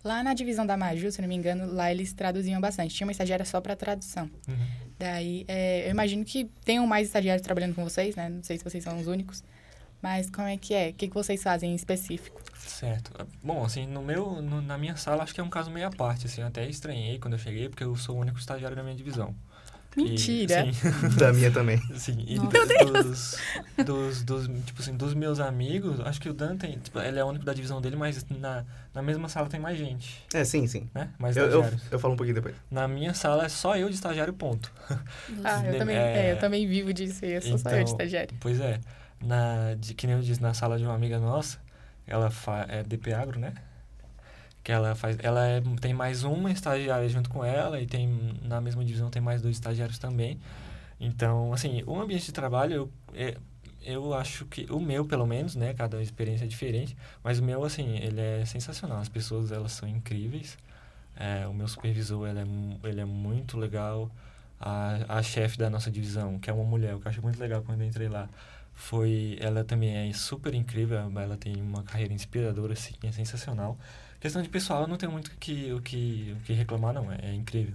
Lá 0.02 0.22
na 0.22 0.34
divisão 0.34 0.64
da 0.64 0.76
Maju, 0.76 1.10
se 1.10 1.20
não 1.20 1.28
me 1.28 1.34
engano, 1.34 1.72
lá 1.72 1.90
eles 1.90 2.12
traduziam 2.12 2.60
bastante. 2.60 2.94
Tinha 2.94 3.06
uma 3.06 3.12
estagiária 3.12 3.44
só 3.44 3.60
para 3.60 3.74
tradução. 3.74 4.30
Uhum. 4.48 4.66
Daí, 4.98 5.44
é, 5.48 5.86
eu 5.86 5.90
imagino 5.90 6.24
que 6.24 6.44
tenham 6.64 6.86
mais 6.86 7.08
estagiários 7.08 7.42
trabalhando 7.42 7.74
com 7.74 7.82
vocês, 7.82 8.14
né? 8.14 8.28
Não 8.28 8.42
sei 8.42 8.56
se 8.56 8.64
vocês 8.64 8.82
são 8.82 8.98
os 8.98 9.06
únicos. 9.06 9.42
Mas 10.06 10.30
como 10.30 10.46
é 10.46 10.56
que 10.56 10.72
é? 10.72 10.90
O 10.90 10.92
que, 10.94 11.08
que 11.08 11.14
vocês 11.14 11.42
fazem 11.42 11.72
em 11.72 11.74
específico? 11.74 12.40
Certo. 12.64 13.10
Bom, 13.42 13.64
assim, 13.64 13.88
no 13.88 14.02
meu, 14.02 14.40
no, 14.40 14.62
na 14.62 14.78
minha 14.78 14.96
sala, 14.96 15.24
acho 15.24 15.34
que 15.34 15.40
é 15.40 15.42
um 15.42 15.50
caso 15.50 15.68
meio 15.68 15.88
à 15.88 15.90
parte, 15.90 16.26
assim. 16.26 16.42
Eu 16.42 16.46
até 16.46 16.64
estranhei 16.68 17.18
quando 17.18 17.34
eu 17.34 17.40
cheguei, 17.40 17.68
porque 17.68 17.82
eu 17.82 17.96
sou 17.96 18.14
o 18.16 18.20
único 18.20 18.38
estagiário 18.38 18.76
da 18.76 18.84
minha 18.84 18.94
divisão. 18.94 19.34
Mentira! 19.96 20.64
E, 20.64 20.72
sim, 20.72 20.88
Da 21.18 21.32
minha 21.32 21.50
também. 21.50 21.78
sim, 21.98 22.24
e 22.28 22.36
Nossa. 22.36 22.84
dos, 22.84 23.36
dos, 23.84 24.22
dos, 24.22 24.64
tipo 24.64 24.80
assim, 24.80 24.96
dos 24.96 25.12
meus 25.12 25.40
amigos, 25.40 25.98
acho 26.00 26.20
que 26.20 26.28
o 26.28 26.34
Dan 26.34 26.56
tem, 26.56 26.78
tipo, 26.78 27.00
ele 27.00 27.18
é 27.18 27.24
o 27.24 27.26
único 27.26 27.44
da 27.44 27.52
divisão 27.52 27.80
dele, 27.80 27.96
mas 27.96 28.24
na, 28.30 28.64
na 28.94 29.02
mesma 29.02 29.28
sala 29.28 29.48
tem 29.48 29.58
mais 29.58 29.76
gente, 29.76 30.22
É, 30.32 30.44
sim, 30.44 30.68
sim. 30.68 30.88
né? 30.94 31.10
Mais 31.18 31.36
Eu, 31.36 31.44
eu, 31.46 31.48
estagiários. 31.60 31.82
eu 31.90 31.98
falo 31.98 32.14
um 32.14 32.16
pouquinho 32.16 32.34
depois. 32.36 32.54
Na 32.70 32.86
minha 32.86 33.12
sala 33.12 33.46
é 33.46 33.48
só 33.48 33.76
eu 33.76 33.88
de 33.88 33.94
estagiário, 33.96 34.34
ponto. 34.34 34.70
Ah, 35.42 35.64
eu 35.66 35.78
também, 35.78 35.96
é, 35.96 36.26
é, 36.28 36.32
eu 36.32 36.38
também 36.38 36.64
vivo 36.68 36.92
disso 36.92 37.24
e 37.24 37.32
eu 37.32 37.42
sou 37.42 37.58
só 37.58 37.70
eu 37.70 37.76
de 37.76 37.80
então, 37.82 37.92
estagiário. 37.92 38.36
Pois 38.38 38.60
é. 38.60 38.78
Na, 39.20 39.74
de, 39.74 39.94
que 39.94 40.06
nem 40.06 40.16
eu 40.16 40.22
disse, 40.22 40.42
na 40.42 40.54
sala 40.54 40.78
de 40.78 40.84
uma 40.84 40.94
amiga 40.94 41.18
nossa, 41.18 41.58
ela 42.06 42.30
fa, 42.30 42.66
é 42.68 42.82
DP 42.82 43.12
Agro, 43.12 43.38
né? 43.40 43.54
Que 44.62 44.72
ela 44.72 44.94
faz. 44.94 45.16
Ela 45.20 45.46
é, 45.46 45.62
tem 45.80 45.94
mais 45.94 46.24
uma 46.24 46.50
estagiária 46.50 47.08
junto 47.08 47.30
com 47.30 47.44
ela 47.44 47.80
e 47.80 47.86
tem 47.86 48.38
na 48.42 48.60
mesma 48.60 48.84
divisão 48.84 49.10
tem 49.10 49.22
mais 49.22 49.42
dois 49.42 49.56
estagiários 49.56 49.98
também. 49.98 50.40
Então, 51.00 51.52
assim, 51.52 51.82
o 51.86 52.00
ambiente 52.00 52.26
de 52.26 52.32
trabalho, 52.32 52.74
eu, 52.74 52.92
é, 53.14 53.36
eu 53.82 54.14
acho 54.14 54.44
que 54.46 54.66
o 54.70 54.80
meu, 54.80 55.04
pelo 55.04 55.26
menos, 55.26 55.54
né? 55.54 55.74
Cada 55.74 56.02
experiência 56.02 56.44
é 56.44 56.48
diferente, 56.48 56.96
mas 57.22 57.38
o 57.38 57.44
meu, 57.44 57.64
assim, 57.64 57.96
ele 57.98 58.20
é 58.20 58.44
sensacional. 58.44 58.98
As 58.98 59.08
pessoas, 59.08 59.52
elas 59.52 59.72
são 59.72 59.88
incríveis. 59.88 60.58
É, 61.16 61.46
o 61.46 61.54
meu 61.54 61.68
supervisor, 61.68 62.28
ele 62.28 62.40
é, 62.40 62.88
ele 62.88 63.00
é 63.00 63.04
muito 63.04 63.58
legal. 63.58 64.10
A, 64.60 65.18
a 65.18 65.22
chefe 65.22 65.58
da 65.58 65.68
nossa 65.68 65.90
divisão, 65.90 66.38
que 66.38 66.48
é 66.48 66.52
uma 66.52 66.64
mulher, 66.64 66.92
eu 66.92 67.02
achei 67.04 67.22
muito 67.22 67.38
legal 67.38 67.62
quando 67.62 67.82
eu 67.82 67.86
entrei 67.86 68.08
lá, 68.08 68.28
foi... 68.76 69.36
Ela 69.40 69.64
também 69.64 70.08
é 70.08 70.12
super 70.12 70.54
incrível, 70.54 70.98
ela 70.98 71.36
tem 71.36 71.60
uma 71.60 71.82
carreira 71.82 72.14
inspiradora, 72.14 72.74
assim, 72.74 72.94
é 73.02 73.10
sensacional. 73.10 73.76
Questão 74.20 74.40
de 74.42 74.48
pessoal, 74.48 74.82
eu 74.82 74.88
não 74.88 74.96
tenho 74.96 75.10
muito 75.10 75.30
que, 75.38 75.72
o 75.72 75.80
que, 75.80 76.36
o 76.38 76.44
que 76.44 76.52
reclamar, 76.52 76.94
não, 76.94 77.10
é, 77.10 77.18
é 77.22 77.34
incrível. 77.34 77.74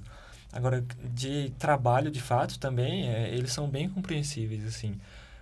Agora, 0.54 0.84
de 1.14 1.52
trabalho, 1.58 2.12
de 2.12 2.22
fato, 2.22 2.60
também, 2.60 3.10
é, 3.10 3.34
eles 3.34 3.52
são 3.52 3.70
bem 3.70 3.90
compreensíveis, 3.90 4.66
assim. 4.66 4.96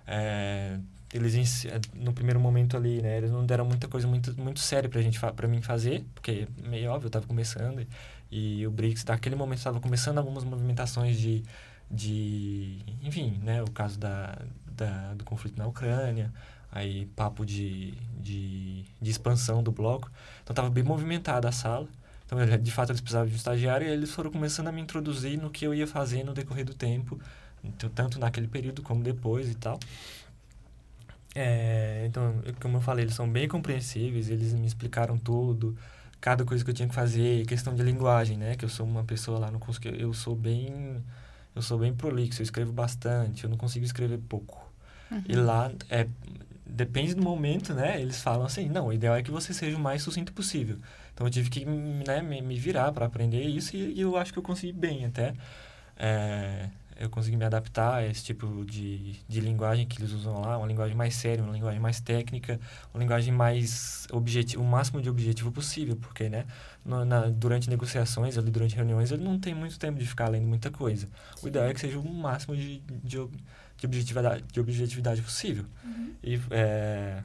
É, 0.08 0.78
eles, 1.14 1.66
é, 1.66 1.80
no 1.96 2.14
primeiro 2.14 2.40
momento 2.40 2.78
ali, 2.78 3.02
né, 3.02 3.18
eles 3.18 3.32
não 3.32 3.46
deram 3.46 3.66
muita 3.66 3.88
coisa 3.88 4.08
muito, 4.08 4.40
muito 4.40 4.60
séria 4.60 4.90
pra 4.90 5.02
gente, 5.02 5.20
pra 5.20 5.48
mim 5.48 5.62
fazer, 5.62 6.06
porque, 6.14 6.48
meio 6.64 6.92
óbvio, 6.92 7.08
eu 7.08 7.12
tava 7.12 7.26
começando, 7.26 7.86
e, 8.32 8.60
e 8.60 8.68
o 8.68 8.72
BRICS, 8.72 9.04
naquele 9.06 9.36
momento, 9.36 9.60
estava 9.60 9.80
começando 9.80 10.20
algumas 10.20 10.44
movimentações 10.44 11.18
de, 11.20 11.44
de 11.90 12.80
enfim, 13.02 13.40
né, 13.44 13.64
o 13.64 13.72
caso 13.72 14.00
da, 14.00 14.38
da, 14.80 15.14
do 15.14 15.24
conflito 15.24 15.58
na 15.58 15.68
Ucrânia, 15.68 16.32
aí 16.72 17.06
papo 17.16 17.46
de, 17.46 17.94
de, 18.20 18.84
de 19.02 19.12
expansão 19.12 19.64
do 19.64 19.72
bloco, 19.72 20.12
então 20.44 20.54
tava 20.54 20.70
bem 20.70 20.84
movimentada 20.84 21.48
a 21.48 21.52
sala, 21.52 21.88
então, 22.26 22.38
de 22.60 22.72
fato, 22.72 22.92
eles 22.92 23.02
precisavam 23.02 23.28
de 23.28 23.34
um 23.34 23.38
estagiário 23.38 23.88
e 23.88 23.90
eles 23.90 24.12
foram 24.12 24.32
começando 24.32 24.68
a 24.68 24.72
me 24.72 24.80
introduzir 24.80 25.42
no 25.42 25.50
que 25.50 25.66
eu 25.66 25.74
ia 25.74 25.88
fazer 25.88 26.24
no 26.24 26.32
decorrer 26.32 26.64
do 26.64 26.76
tempo, 26.76 27.20
então, 27.64 27.90
tanto 27.90 28.20
naquele 28.20 28.48
período 28.48 28.84
como 28.84 29.04
depois 29.04 29.50
e 29.50 29.56
tal. 29.56 29.80
É, 31.36 32.06
então, 32.08 32.36
como 32.62 32.78
eu 32.78 32.82
falei, 32.82 33.06
eles 33.06 33.16
são 33.16 33.28
bem 33.28 33.48
compreensíveis, 33.48 34.30
eles 34.30 34.54
me 34.54 34.68
explicaram 34.68 35.18
tudo, 35.18 35.76
cada 36.22 36.46
coisa 36.46 36.64
que 36.64 36.70
eu 36.70 36.74
tinha 36.74 36.88
que 36.88 36.94
fazer, 36.96 37.46
questão 37.48 37.74
de 37.74 37.82
linguagem, 37.84 38.38
né? 38.38 38.56
Que 38.56 38.66
eu 38.66 38.70
sou 38.70 38.86
uma 38.86 39.04
pessoa 39.04 39.40
lá 39.40 39.50
no 39.52 39.60
curso 39.60 39.80
que 39.82 39.88
eu 39.88 40.14
sou 40.14 40.36
bem, 40.36 41.04
eu 41.56 41.62
sou 41.62 41.80
bem 41.80 41.94
prolixo, 41.94 42.42
eu 42.42 42.44
escrevo 42.44 42.72
bastante, 42.72 43.44
eu 43.44 43.50
não 43.50 43.58
consigo 43.58 43.86
escrever 43.86 44.20
pouco. 44.20 44.69
E 45.28 45.36
lá, 45.36 45.72
é, 45.90 46.08
depende 46.66 47.14
do 47.14 47.22
momento, 47.22 47.74
né? 47.74 48.02
Eles 48.02 48.22
falam 48.22 48.46
assim, 48.46 48.70
não, 48.70 48.88
o 48.88 48.94
ideal 48.94 49.16
é 49.16 49.24
que 49.24 49.32
você 49.32 49.54
seja 49.54 49.78
o 49.78 49.80
mais 49.80 50.02
sucinto 50.04 50.34
possível. 50.34 50.78
Então, 51.14 51.28
eu 51.28 51.32
tive 51.32 51.50
que 51.50 51.66
né, 51.66 52.22
me, 52.22 52.58
virar 52.58 52.92
para 52.92 53.06
aprender 53.06 53.44
isso 53.44 53.76
e, 53.76 53.94
e 53.94 54.02
eu 54.02 54.16
acho 54.18 54.32
que 54.32 54.40
eu 54.40 54.44
consegui 54.44 54.72
bem 54.74 55.06
até. 55.06 55.34
É, 55.98 56.70
eu 57.00 57.10
consegui 57.10 57.38
me 57.38 57.46
adaptar 57.46 57.96
a 57.96 58.06
esse 58.06 58.24
tipo 58.24 58.66
de, 58.66 59.14
de 59.28 59.40
linguagem 59.40 59.88
que 59.88 60.02
eles 60.02 60.12
usam 60.12 60.42
lá, 60.42 60.58
uma 60.58 60.68
linguagem 60.68 60.96
mais 60.96 61.16
séria, 61.16 61.42
uma 61.44 61.54
linguagem 61.54 61.80
mais 61.80 62.02
técnica, 62.02 62.60
uma 62.94 63.02
linguagem 63.02 63.34
mais 63.34 64.06
objetivo, 64.12 64.62
o 64.64 64.66
máximo 64.66 65.02
de 65.02 65.10
objetivo 65.10 65.50
possível, 65.52 65.96
porque, 65.96 66.28
né, 66.30 66.46
no- 66.86 67.06
na, 67.06 67.28
durante 67.28 67.70
negociações, 67.70 68.38
ali 68.38 68.52
durante 68.52 68.76
reuniões, 68.76 69.12
ele 69.12 69.24
não 69.24 69.40
tem 69.40 69.54
muito 69.56 69.80
tempo 69.80 69.98
de 69.98 70.06
ficar 70.06 70.28
lendo 70.30 70.46
muita 70.46 70.70
coisa. 70.70 71.08
O 71.42 71.48
ideal 71.48 71.66
é 71.68 71.74
que 71.74 71.80
seja 71.80 71.98
o 72.00 72.14
máximo 72.14 72.56
de, 72.56 72.80
de, 73.04 73.18
de 73.80 73.86
objetividade, 73.86 74.44
de 74.52 74.60
objetividade 74.60 75.22
possível. 75.22 75.66
E, 76.24 76.40
é, 76.52 77.24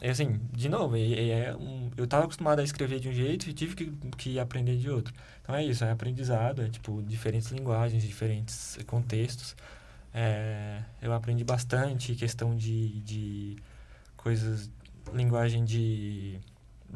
é 0.00 0.10
assim, 0.10 0.40
de 0.52 0.68
novo, 0.68 0.96
e 0.96 1.30
é 1.30 1.54
um, 1.56 1.90
eu 1.96 2.04
estava 2.04 2.24
acostumado 2.24 2.58
a 2.60 2.64
escrever 2.64 3.00
de 3.00 3.08
um 3.08 3.12
jeito 3.12 3.48
e 3.48 3.52
tive 3.52 3.74
que, 3.74 3.86
que 4.16 4.38
aprender 4.38 4.76
de 4.76 4.90
outro. 4.90 5.14
Então 5.42 5.54
é 5.54 5.64
isso, 5.64 5.84
é 5.84 5.90
aprendizado, 5.90 6.62
é 6.62 6.68
tipo 6.68 7.02
diferentes 7.02 7.50
linguagens, 7.50 8.02
diferentes 8.02 8.78
contextos. 8.86 9.56
É, 10.12 10.82
eu 11.00 11.12
aprendi 11.12 11.44
bastante 11.44 12.14
questão 12.14 12.56
de, 12.56 13.00
de 13.00 13.56
coisas, 14.16 14.70
linguagem 15.14 15.64
de, 15.64 16.38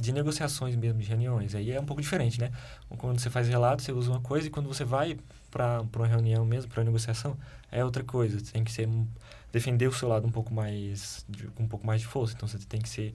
de 0.01 0.13
negociações 0.13 0.75
mesmo, 0.77 1.01
de 1.01 1.09
reuniões. 1.09 1.55
Aí 1.55 1.71
é 1.71 1.81
um 1.81 1.85
pouco 1.85 2.01
diferente, 2.03 2.41
né? 2.41 2.51
Quando 2.99 3.21
você 3.21 3.31
faz 3.31 3.49
relato, 3.49 3.83
você 3.83 3.93
usa 3.93 4.11
uma 4.11 4.21
coisa 4.21 4.47
e 4.47 4.51
quando 4.51 4.69
você 4.69 4.85
vai 4.85 5.19
para 5.51 5.83
uma 5.97 6.07
reunião 6.07 6.45
mesmo, 6.45 6.71
para 6.71 6.85
negociação, 6.85 7.37
é 7.71 7.85
outra 7.85 8.05
coisa. 8.05 8.39
Você 8.39 8.53
tem 8.53 8.65
que 8.65 8.73
ser 8.73 8.89
defender 9.53 9.89
o 9.89 9.93
seu 9.93 10.09
lado 10.09 10.27
um 10.27 10.31
pouco 10.31 10.53
mais 10.55 11.25
de, 11.29 11.47
com 11.49 11.65
um 11.65 11.69
pouco 11.69 11.87
mais 11.87 12.01
de 12.01 12.07
força. 12.07 12.35
Então 12.35 12.49
você 12.49 12.59
tem 12.59 12.81
que 12.81 12.89
ser 12.89 13.15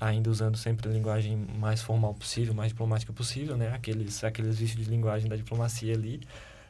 ainda 0.00 0.30
usando 0.30 0.56
sempre 0.56 0.88
a 0.88 0.92
linguagem 0.92 1.36
mais 1.36 1.82
formal 1.82 2.14
possível, 2.14 2.54
mais 2.54 2.70
diplomática 2.72 3.12
possível, 3.12 3.56
né? 3.56 3.72
Aqueles 3.74 4.24
aqueles 4.24 4.58
vícios 4.58 4.84
de 4.84 4.90
linguagem 4.90 5.28
da 5.28 5.36
diplomacia 5.36 5.94
ali. 5.94 6.20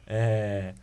É, 0.05 0.73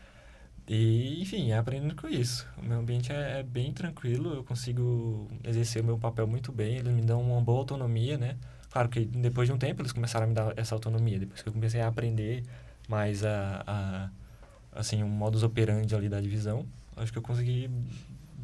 e, 0.67 1.21
enfim, 1.21 1.53
aprendendo 1.53 1.95
com 1.95 2.09
isso. 2.09 2.47
O 2.57 2.63
meu 2.65 2.79
ambiente 2.79 3.13
é, 3.13 3.41
é 3.41 3.43
bem 3.43 3.73
tranquilo, 3.73 4.35
eu 4.35 4.45
consigo 4.45 5.29
exercer 5.45 5.83
o 5.83 5.85
meu 5.85 5.99
papel 5.99 6.27
muito 6.27 6.51
bem, 6.53 6.77
eles 6.77 6.93
me 6.93 7.03
dão 7.03 7.21
uma 7.21 7.41
boa 7.41 7.59
autonomia, 7.59 8.17
né? 8.17 8.37
Claro 8.75 8.89
que 8.89 9.05
depois 9.05 9.47
de 9.47 9.53
um 9.55 9.57
tempo 9.57 9.83
eles 9.83 9.93
começaram 9.93 10.25
a 10.25 10.29
me 10.29 10.35
dar 10.35 10.53
essa 10.59 10.75
autonomia, 10.75 11.17
depois 11.17 11.41
que 11.41 11.49
eu 11.49 11.53
comecei 11.53 11.81
a 11.81 11.87
aprender 11.87 12.43
mais 12.89 13.25
a, 13.25 13.63
a 13.65 14.11
assim, 14.81 15.01
o 15.01 15.07
modus 15.07 15.45
operandi 15.45 15.95
ali 15.95 16.09
da 16.09 16.21
divisão, 16.21 16.67
acho 16.97 17.13
que 17.13 17.19
eu 17.19 17.23
consegui 17.23 17.71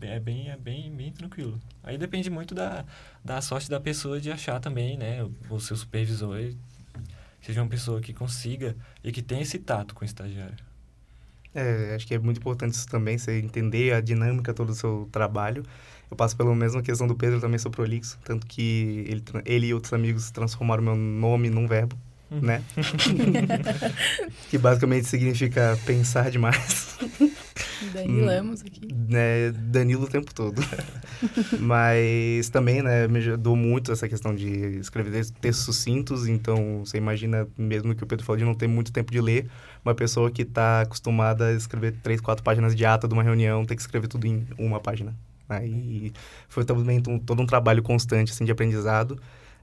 é 0.00 0.20
bem 0.20 0.48
é 0.48 0.56
bem 0.56 0.88
bem 0.94 1.10
tranquilo. 1.10 1.60
Aí 1.82 1.98
depende 1.98 2.30
muito 2.30 2.54
da, 2.54 2.84
da 3.24 3.40
sorte 3.40 3.68
da 3.68 3.80
pessoa 3.80 4.20
de 4.20 4.30
achar 4.30 4.60
também, 4.60 4.96
né, 4.96 5.20
o, 5.24 5.34
o 5.50 5.58
seu 5.58 5.76
supervisor 5.76 6.38
seja 7.42 7.60
uma 7.60 7.68
pessoa 7.68 8.00
que 8.00 8.14
consiga 8.14 8.76
e 9.02 9.10
que 9.10 9.22
tenha 9.22 9.42
esse 9.42 9.58
tato 9.58 9.96
com 9.96 10.02
o 10.02 10.06
estagiário. 10.06 10.69
É, 11.54 11.94
acho 11.96 12.06
que 12.06 12.14
é 12.14 12.18
muito 12.18 12.38
importante 12.38 12.74
isso 12.74 12.86
também, 12.88 13.18
você 13.18 13.38
entender 13.38 13.92
a 13.92 14.00
dinâmica 14.00 14.54
todo 14.54 14.68
do 14.68 14.74
seu 14.74 15.08
trabalho. 15.10 15.64
Eu 16.10 16.16
passo 16.16 16.36
pela 16.36 16.54
mesma 16.54 16.82
questão 16.82 17.06
do 17.06 17.14
Pedro, 17.14 17.40
também 17.40 17.58
sou 17.58 17.70
prolixo, 17.70 18.18
tanto 18.24 18.46
que 18.46 19.04
ele, 19.08 19.22
ele 19.44 19.66
e 19.68 19.74
outros 19.74 19.92
amigos 19.92 20.30
transformaram 20.30 20.82
meu 20.82 20.96
nome 20.96 21.50
num 21.50 21.66
verbo, 21.66 21.96
né? 22.30 22.62
que 24.50 24.58
basicamente 24.58 25.06
significa 25.06 25.78
pensar 25.86 26.30
demais, 26.30 26.98
Dani 27.92 28.08
Hum. 28.22 28.24
Lamos 28.26 28.60
aqui. 28.62 28.88
né? 29.08 29.50
Danilo 29.52 30.04
o 30.04 30.08
tempo 30.08 30.34
todo. 30.34 30.60
Mas 31.58 32.48
também, 32.50 32.82
né, 32.82 33.06
me 33.08 33.18
ajudou 33.18 33.56
muito 33.56 33.92
essa 33.92 34.08
questão 34.08 34.34
de 34.34 34.48
escrever 34.78 35.26
textos 35.40 35.64
sucintos, 35.64 36.26
então 36.26 36.84
você 36.84 36.98
imagina, 36.98 37.46
mesmo 37.56 37.94
que 37.94 38.02
o 38.04 38.06
Pedro 38.06 38.24
falou 38.24 38.38
de 38.38 38.44
não 38.44 38.54
ter 38.54 38.66
muito 38.66 38.92
tempo 38.92 39.10
de 39.12 39.20
ler, 39.20 39.48
uma 39.84 39.94
pessoa 39.94 40.30
que 40.30 40.42
está 40.42 40.82
acostumada 40.82 41.46
a 41.48 41.52
escrever 41.52 41.94
três, 42.02 42.20
quatro 42.20 42.42
páginas 42.44 42.74
de 42.74 42.84
ata 42.84 43.06
de 43.08 43.14
uma 43.14 43.22
reunião, 43.22 43.64
tem 43.64 43.76
que 43.76 43.82
escrever 43.82 44.08
tudo 44.08 44.26
em 44.26 44.46
uma 44.58 44.80
página. 44.80 45.14
Aí 45.48 46.12
foi 46.48 46.64
também 46.64 47.02
um- 47.08 47.18
todo 47.18 47.42
um 47.42 47.46
trabalho 47.46 47.82
constante, 47.82 48.30
assim, 48.32 48.44
de 48.44 48.52
aprendizado. 48.52 49.20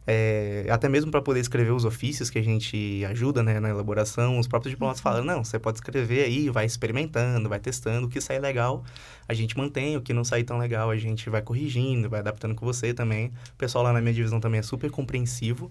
É, 0.09 0.65
até 0.69 0.87
mesmo 0.87 1.11
para 1.11 1.21
poder 1.21 1.41
escrever 1.41 1.71
os 1.71 1.83
ofícios 1.83 2.29
que 2.29 2.39
a 2.39 2.41
gente 2.41 3.03
ajuda 3.09 3.43
né, 3.43 3.59
na 3.59 3.69
elaboração, 3.69 4.39
os 4.39 4.47
próprios 4.47 4.71
diplomatas 4.71 5.01
falam, 5.01 5.21
não, 5.21 5.43
você 5.43 5.59
pode 5.59 5.79
escrever 5.79 6.23
aí, 6.23 6.49
vai 6.49 6.65
experimentando, 6.65 7.49
vai 7.49 7.59
testando, 7.59 8.07
o 8.07 8.09
que 8.09 8.21
sair 8.21 8.39
legal 8.39 8.85
a 9.27 9.33
gente 9.33 9.57
mantém, 9.57 9.97
o 9.97 10.01
que 10.01 10.13
não 10.13 10.23
sair 10.23 10.45
tão 10.45 10.57
legal 10.57 10.89
a 10.89 10.95
gente 10.95 11.29
vai 11.29 11.41
corrigindo, 11.41 12.09
vai 12.09 12.21
adaptando 12.21 12.55
com 12.55 12.65
você 12.65 12.93
também. 12.93 13.33
O 13.53 13.57
pessoal 13.57 13.83
lá 13.83 13.91
na 13.91 13.99
minha 13.99 14.13
divisão 14.13 14.39
também 14.39 14.59
é 14.61 14.63
super 14.63 14.89
compreensivo 14.89 15.69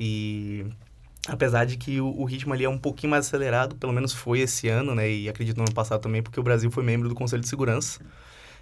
e 0.00 0.64
apesar 1.28 1.66
de 1.66 1.76
que 1.76 2.00
o, 2.00 2.06
o, 2.06 2.24
ritmo 2.24 2.54
ali 2.54 2.64
é 2.64 2.68
um 2.68 2.78
pouquinho 2.78 3.10
mais 3.10 3.26
acelerado, 3.26 3.76
pelo 3.76 3.92
menos 3.92 4.14
foi 4.14 4.40
esse 4.40 4.66
ano, 4.66 4.94
né, 4.94 5.10
e 5.10 5.28
acredito 5.28 5.58
no 5.58 5.64
ano 5.64 5.74
passado 5.74 6.00
também, 6.00 6.22
porque 6.22 6.40
o 6.40 6.42
Brasil 6.42 6.70
foi 6.70 6.82
membro 6.82 7.06
do 7.06 7.14
Conselho 7.14 7.42
de 7.42 7.48
Segurança 7.48 8.00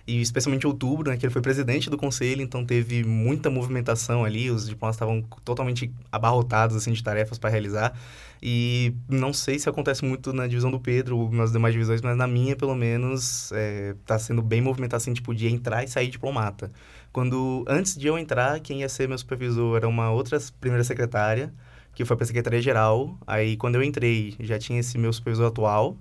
e 0.06 0.20
especialmente 0.20 0.64
em 0.64 0.66
outubro, 0.66 1.10
né, 1.10 1.16
que 1.16 1.24
ele 1.24 1.32
foi 1.32 1.40
presidente 1.40 1.88
do 1.88 1.96
conselho, 1.96 2.42
então 2.42 2.64
teve 2.64 3.04
muita 3.04 3.48
movimentação 3.48 4.24
ali, 4.24 4.50
os 4.50 4.68
diplomatas 4.68 4.96
estavam 4.96 5.22
totalmente 5.44 5.92
abarrotados 6.10 6.76
assim 6.76 6.92
de 6.92 7.02
tarefas 7.02 7.38
para 7.38 7.50
realizar. 7.50 7.96
E 8.42 8.94
não 9.08 9.32
sei 9.32 9.56
se 9.60 9.68
acontece 9.68 10.04
muito 10.04 10.32
na 10.32 10.48
divisão 10.48 10.70
do 10.70 10.80
Pedro 10.80 11.16
ou 11.16 11.30
nas 11.30 11.52
demais 11.52 11.72
divisões, 11.72 12.02
mas 12.02 12.16
na 12.16 12.26
minha, 12.26 12.56
pelo 12.56 12.74
menos, 12.74 13.52
está 14.00 14.16
é, 14.16 14.18
sendo 14.18 14.42
bem 14.42 14.60
movimentado 14.60 15.00
assim, 15.00 15.12
tipo, 15.12 15.32
de 15.32 15.46
entrar 15.46 15.84
e 15.84 15.88
sair 15.88 16.08
diplomata. 16.08 16.72
Quando, 17.12 17.64
antes 17.68 17.96
de 17.96 18.08
eu 18.08 18.18
entrar, 18.18 18.58
quem 18.58 18.80
ia 18.80 18.88
ser 18.88 19.06
meu 19.08 19.16
supervisor 19.16 19.76
era 19.76 19.86
uma 19.86 20.10
outra 20.10 20.38
primeira 20.60 20.82
secretária, 20.82 21.54
que 21.94 22.04
foi 22.04 22.16
para 22.16 22.24
a 22.24 22.26
secretaria-geral. 22.26 23.16
Aí, 23.26 23.56
quando 23.56 23.76
eu 23.76 23.82
entrei, 23.82 24.34
já 24.40 24.58
tinha 24.58 24.80
esse 24.80 24.98
meu 24.98 25.12
supervisor 25.12 25.46
atual, 25.46 25.96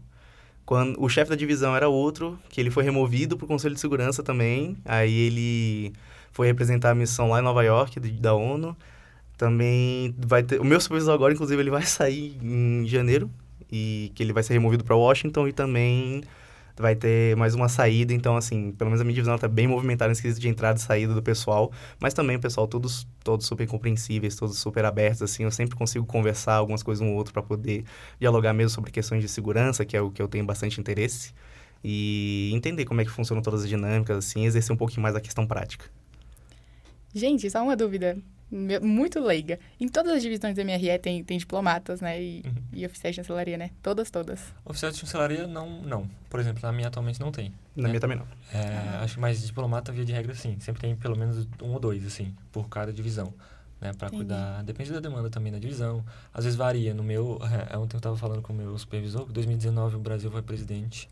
quando 0.65 1.01
o 1.01 1.09
chefe 1.09 1.29
da 1.29 1.35
divisão 1.35 1.75
era 1.75 1.89
outro, 1.89 2.39
que 2.49 2.61
ele 2.61 2.69
foi 2.69 2.83
removido 2.83 3.35
para 3.37 3.45
o 3.45 3.47
Conselho 3.47 3.75
de 3.75 3.81
Segurança 3.81 4.23
também. 4.23 4.77
Aí 4.85 5.13
ele 5.13 5.93
foi 6.31 6.47
representar 6.47 6.91
a 6.91 6.95
missão 6.95 7.29
lá 7.29 7.39
em 7.39 7.43
Nova 7.43 7.63
York, 7.63 7.99
da 7.99 8.33
ONU. 8.33 8.75
Também 9.37 10.15
vai 10.17 10.43
ter... 10.43 10.61
O 10.61 10.63
meu 10.63 10.79
supervisor 10.79 11.13
agora, 11.13 11.33
inclusive, 11.33 11.61
ele 11.61 11.71
vai 11.71 11.83
sair 11.85 12.37
em 12.41 12.85
janeiro. 12.87 13.29
E 13.71 14.11
que 14.15 14.21
ele 14.21 14.33
vai 14.33 14.43
ser 14.43 14.53
removido 14.53 14.83
para 14.83 14.95
Washington 14.95 15.47
e 15.47 15.53
também 15.53 16.21
vai 16.77 16.95
ter 16.95 17.35
mais 17.35 17.53
uma 17.53 17.69
saída, 17.69 18.13
então, 18.13 18.35
assim, 18.35 18.71
pelo 18.71 18.89
menos 18.89 19.01
a 19.01 19.03
minha 19.03 19.13
divisão 19.13 19.35
está 19.35 19.47
bem 19.47 19.67
movimentada 19.67 20.09
nesse 20.09 20.21
quesito 20.21 20.41
de 20.41 20.49
entrada 20.49 20.79
e 20.79 20.81
saída 20.81 21.13
do 21.13 21.21
pessoal, 21.21 21.71
mas 21.99 22.13
também 22.13 22.35
o 22.35 22.39
pessoal 22.39 22.67
todos, 22.67 23.07
todos 23.23 23.45
super 23.45 23.67
compreensíveis, 23.67 24.35
todos 24.35 24.57
super 24.57 24.85
abertos, 24.85 25.21
assim, 25.21 25.43
eu 25.43 25.51
sempre 25.51 25.75
consigo 25.75 26.05
conversar 26.05 26.55
algumas 26.55 26.83
coisas 26.83 27.05
um 27.05 27.11
ou 27.11 27.15
outro 27.15 27.33
para 27.33 27.43
poder 27.43 27.83
dialogar 28.19 28.53
mesmo 28.53 28.69
sobre 28.69 28.91
questões 28.91 29.21
de 29.21 29.29
segurança, 29.29 29.85
que 29.85 29.95
é 29.95 30.01
o 30.01 30.11
que 30.11 30.21
eu 30.21 30.27
tenho 30.27 30.45
bastante 30.45 30.79
interesse, 30.79 31.33
e 31.83 32.51
entender 32.53 32.85
como 32.85 33.01
é 33.01 33.05
que 33.05 33.11
funcionam 33.11 33.41
todas 33.41 33.63
as 33.63 33.69
dinâmicas, 33.69 34.17
assim, 34.17 34.45
exercer 34.45 34.73
um 34.73 34.77
pouquinho 34.77 35.01
mais 35.01 35.15
a 35.15 35.21
questão 35.21 35.45
prática. 35.47 35.85
Gente, 37.13 37.49
só 37.49 37.61
uma 37.61 37.75
dúvida 37.75 38.17
muito 38.51 39.19
leiga. 39.19 39.57
Em 39.79 39.87
todas 39.87 40.11
as 40.11 40.21
divisões 40.21 40.55
do 40.55 40.61
MRE 40.65 40.99
tem, 40.99 41.23
tem 41.23 41.37
diplomatas, 41.37 42.01
né? 42.01 42.21
E, 42.21 42.43
uhum. 42.45 42.53
e 42.73 42.85
oficiais 42.85 43.15
de 43.15 43.21
chancelaria, 43.21 43.57
né? 43.57 43.71
Todas, 43.81 44.11
todas. 44.11 44.53
Oficiais 44.65 44.93
de 44.95 44.99
chancelaria, 44.99 45.47
não, 45.47 45.81
não. 45.81 46.09
Por 46.29 46.39
exemplo, 46.39 46.61
na 46.61 46.71
minha 46.71 46.89
atualmente 46.89 47.19
não 47.19 47.31
tem. 47.31 47.53
Na 47.75 47.83
né? 47.83 47.89
minha 47.89 48.01
também 48.01 48.17
não. 48.17 48.27
É, 48.53 48.59
ah. 48.59 49.01
Acho 49.03 49.15
que 49.15 49.21
mais 49.21 49.41
diplomata, 49.45 49.91
via 49.91 50.03
de 50.03 50.11
regra, 50.11 50.35
sim. 50.35 50.59
Sempre 50.59 50.81
tem 50.81 50.95
pelo 50.95 51.17
menos 51.17 51.47
um 51.61 51.71
ou 51.71 51.79
dois, 51.79 52.05
assim, 52.05 52.35
por 52.51 52.67
cada 52.67 52.91
divisão. 52.91 53.33
Né, 53.79 53.93
para 53.93 54.11
cuidar, 54.11 54.61
depende 54.63 54.91
da 54.91 54.99
demanda 54.99 55.27
também 55.27 55.51
da 55.51 55.57
divisão. 55.57 56.05
Às 56.31 56.43
vezes 56.43 56.55
varia. 56.55 56.93
No 56.93 57.03
meu, 57.03 57.39
é, 57.71 57.75
ontem 57.77 57.95
eu 57.95 57.99
estava 57.99 58.15
falando 58.15 58.41
com 58.41 58.53
o 58.53 58.55
meu 58.55 58.77
supervisor, 58.77 59.23
que 59.23 59.31
em 59.31 59.33
2019 59.33 59.95
o 59.95 59.99
Brasil 59.99 60.29
foi 60.29 60.43
presidente 60.43 61.09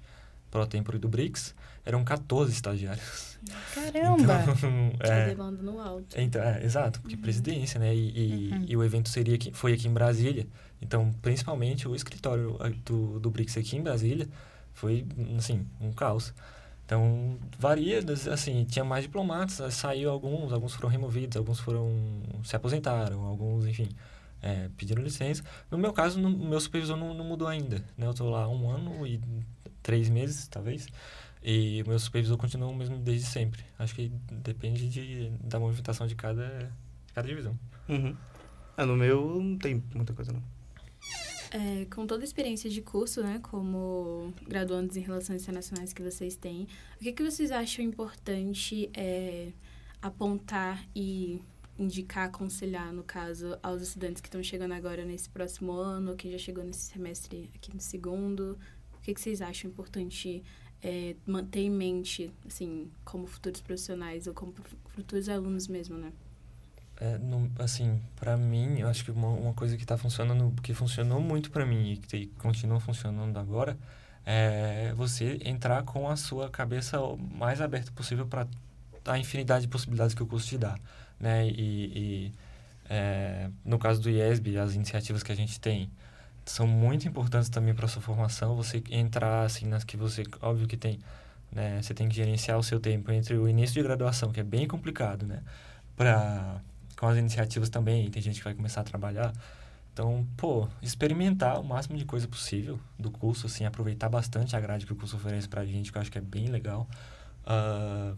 pro 0.52 0.68
tempore 0.68 1.00
do 1.00 1.08
BRICS 1.08 1.56
eram 1.90 2.04
14 2.04 2.52
estagiários. 2.52 3.38
Caramba! 3.74 4.44
Então, 4.60 5.14
é, 5.14 5.28
levando 5.28 5.62
no 5.64 5.80
alto. 5.80 6.20
Então, 6.20 6.42
é, 6.42 6.64
exato, 6.64 7.00
porque 7.00 7.16
uhum. 7.16 7.22
presidência, 7.22 7.80
né? 7.80 7.96
E, 7.96 8.10
e, 8.10 8.52
uhum. 8.52 8.66
e, 8.68 8.78
o 8.78 8.84
evento 8.84 9.10
seria 9.10 9.36
aqui, 9.36 9.52
foi 9.54 9.74
aqui 9.74 9.88
em 9.88 9.94
Brasília. 9.94 10.46
Então, 10.82 11.14
principalmente 11.22 11.88
o 11.88 11.96
escritório 11.96 12.58
do, 12.86 13.20
do 13.20 13.30
BRICS 13.30 13.58
aqui 13.58 13.78
em 13.78 13.82
Brasília 13.82 14.28
foi, 14.74 15.06
assim, 15.38 15.66
um 15.80 15.92
caos. 15.92 16.34
Então, 16.86 17.38
varia, 17.58 18.04
assim, 18.32 18.66
tinha 18.66 18.84
mais 18.84 19.04
diplomatas, 19.04 19.74
saiu 19.74 20.10
alguns, 20.10 20.52
alguns 20.52 20.74
foram 20.74 20.90
removidos, 20.90 21.38
alguns 21.38 21.60
foram, 21.60 22.22
se 22.44 22.56
aposentaram, 22.56 23.26
alguns, 23.26 23.66
enfim, 23.66 23.88
é, 24.42 24.70
pediram 24.76 25.02
licença. 25.02 25.44
No 25.70 25.78
meu 25.78 25.94
caso, 25.94 26.20
o 26.20 26.50
meu 26.50 26.60
supervisor 26.60 26.98
não, 26.98 27.14
não 27.14 27.24
mudou 27.24 27.48
ainda, 27.48 27.78
né? 27.98 28.06
Eu 28.06 28.12
estou 28.12 28.30
lá 28.30 28.48
um 28.48 28.70
ano 28.70 29.06
e 29.06 29.22
três 29.84 30.10
meses, 30.10 30.48
talvez. 30.48 30.88
E 31.42 31.82
o 31.84 31.90
meu 31.90 32.00
supervisor 32.00 32.38
continua 32.38 32.68
o 32.68 32.76
mesmo 32.76 32.98
desde 32.98 33.26
sempre. 33.26 33.64
Acho 33.78 33.96
que 33.96 34.10
depende 34.44 34.90
de, 34.90 35.30
da 35.44 35.60
movimentação 35.60 36.06
de 36.06 36.16
cada, 36.16 36.72
de 37.08 37.14
cada 37.14 37.28
divisão. 37.28 37.58
Uhum. 37.88 38.16
Ah, 38.76 38.86
no 38.86 38.96
meu 38.96 39.42
não 39.42 39.58
tem 39.58 39.84
muita 39.94 40.14
coisa, 40.14 40.32
não. 40.32 40.44
É, 41.52 41.86
com 41.86 42.06
toda 42.06 42.24
a 42.24 42.26
experiência 42.26 42.70
de 42.70 42.82
curso, 42.82 43.24
né, 43.24 43.40
como 43.42 44.32
graduandos 44.48 44.96
em 44.96 45.02
Relações 45.02 45.42
Internacionais 45.42 45.92
que 45.92 46.04
vocês 46.04 46.36
têm, 46.36 46.68
o 46.98 47.04
que, 47.04 47.12
que 47.12 47.24
vocês 47.24 47.52
acham 47.52 47.84
importante 47.84 48.90
é, 48.94 49.52
apontar 50.00 50.86
e 50.96 51.42
indicar, 51.78 52.28
aconselhar, 52.28 52.94
no 52.94 53.04
caso, 53.04 53.58
aos 53.64 53.82
estudantes 53.82 54.22
que 54.22 54.28
estão 54.28 54.44
chegando 54.44 54.74
agora 54.74 55.04
nesse 55.04 55.30
próximo 55.30 55.72
ano, 55.72 56.12
ou 56.12 56.18
que 56.18 56.30
já 56.30 56.38
chegou 56.38 56.64
nesse 56.64 56.92
semestre 56.92 57.50
aqui 57.56 57.74
no 57.74 57.82
segundo? 57.82 58.60
O 58.94 59.02
que, 59.02 59.14
que 59.14 59.22
vocês 59.22 59.42
acham 59.42 59.72
importante 59.72 60.44
é, 60.82 61.16
manter 61.26 61.62
em 61.62 61.70
mente, 61.70 62.32
assim, 62.48 62.90
como 63.04 63.28
futuros 63.28 63.62
profissionais 63.62 64.28
ou 64.28 64.34
como 64.34 64.54
futuros 64.96 65.30
alunos 65.30 65.68
mesmo, 65.68 65.98
né? 65.98 66.12
É, 67.02 67.18
assim, 67.60 68.02
para 68.18 68.36
mim, 68.36 68.80
eu 68.80 68.88
acho 68.88 69.06
que 69.06 69.12
uma, 69.12 69.30
uma 69.30 69.54
coisa 69.54 69.78
que 69.78 69.84
está 69.84 69.98
funcionando, 69.98 70.54
que 70.62 70.74
funcionou 70.74 71.22
muito 71.22 71.50
para 71.50 71.66
mim 71.66 71.94
e 71.94 71.98
que 71.98 72.28
continua 72.38 72.80
funcionando 72.80 73.38
agora, 73.38 73.78
é 74.26 74.94
você 74.96 75.40
entrar 75.46 75.84
com 75.84 76.10
a 76.10 76.16
sua 76.16 76.50
cabeça 76.50 77.00
o 77.00 77.18
mais 77.18 77.62
aberta 77.62 77.92
possível 77.92 78.28
para 78.28 78.48
a 79.06 79.18
infinidade 79.18 79.64
de 79.64 79.70
possibilidades 79.70 80.14
que 80.14 80.22
o 80.22 80.28
curso 80.28 80.48
te 80.48 80.58
dá, 80.58 80.78
né? 81.20 81.48
E, 81.48 81.54
e 82.32 82.34
é, 82.90 83.50
no 83.64 83.80
caso 83.80 84.02
do 84.02 84.10
IESB, 84.10 84.58
as 84.58 84.76
iniciativas 84.76 85.24
que 85.24 85.32
a 85.32 85.36
gente 85.36 85.60
tem, 85.60 85.90
são 86.50 86.66
muito 86.66 87.08
importantes 87.08 87.48
também 87.48 87.76
para 87.76 87.88
sua 87.88 88.02
formação. 88.02 88.56
Você 88.56 88.84
entrar 88.90 89.44
assim 89.44 89.68
nas 89.68 89.84
que 89.84 89.96
você, 89.96 90.24
óbvio 90.42 90.68
que 90.68 90.76
tem, 90.76 91.00
né? 91.52 91.80
Você 91.82 91.94
tem 91.94 92.10
que 92.10 92.16
gerenciar 92.16 92.58
o 92.58 92.64
seu 92.64 92.80
tempo 92.80 93.12
entre 93.12 93.38
o 93.38 93.48
início 93.48 93.76
de 93.76 93.84
graduação, 93.84 94.32
que 94.32 94.40
é 94.40 94.44
bem 94.44 94.68
complicado, 94.68 95.28
né? 95.28 95.44
Para 95.96 96.60
com 96.98 97.08
as 97.08 97.18
iniciativas 97.18 97.70
também, 97.70 98.10
tem 98.10 98.22
gente 98.22 98.40
que 98.40 98.44
vai 98.44 98.56
começar 98.56 98.82
a 98.82 98.84
trabalhar. 98.84 99.32
Então, 99.94 100.28
pô, 100.36 100.68
experimentar 100.82 101.60
o 101.60 101.64
máximo 101.64 101.98
de 101.98 102.04
coisa 102.04 102.28
possível 102.28 102.80
do 102.98 103.12
curso, 103.12 103.46
assim, 103.46 103.66
aproveitar 103.66 104.10
bastante 104.10 104.56
a 104.56 104.60
grade 104.60 104.86
que 104.86 104.94
o 104.94 104.96
curso 104.96 105.18
oferece 105.18 105.48
pra 105.48 105.64
gente, 105.66 105.92
que 105.92 105.98
eu 105.98 106.02
acho 106.02 106.12
que 106.12 106.18
é 106.18 106.22
bem 106.22 106.48
legal. 106.48 106.88
Uh, 107.46 108.18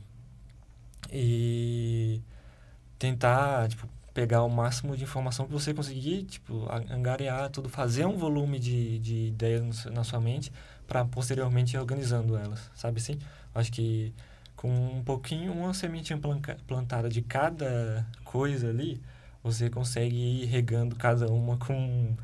e 1.12 2.22
tentar, 2.98 3.68
tipo, 3.68 3.88
pegar 4.14 4.44
o 4.44 4.50
máximo 4.50 4.96
de 4.96 5.04
informação 5.04 5.46
que 5.46 5.54
você 5.54 5.74
conseguir, 5.74 6.24
tipo, 6.24 6.68
angariar 6.90 7.50
tudo, 7.50 7.70
fazer 7.70 8.06
um 8.06 8.18
volume 8.18 8.60
de, 8.60 9.00
de 9.00 9.28
ideias 9.28 9.86
na 9.86 10.04
sua 10.04 10.20
mente 10.20 10.52
para 10.88 11.06
posteriormente 11.06 11.76
ir 11.76 11.80
organizando 11.80 12.36
elas, 12.36 12.70
sabe 12.76 13.00
assim? 13.00 13.18
Acho 13.56 13.72
que 13.72 14.14
com 14.56 14.70
um 14.70 15.04
pouquinho, 15.04 15.54
uma 15.54 15.74
sementinha 15.74 16.20
plantada 16.68 17.10
de 17.10 17.22
cada 17.22 18.06
coisa 18.24 18.70
ali, 18.70 19.02
você 19.44 19.70
consegue 19.70 20.16
ir 20.16 20.46
regando 20.46 20.96
cada 20.96 21.28
uma 21.32 21.58
com, 21.58 22.16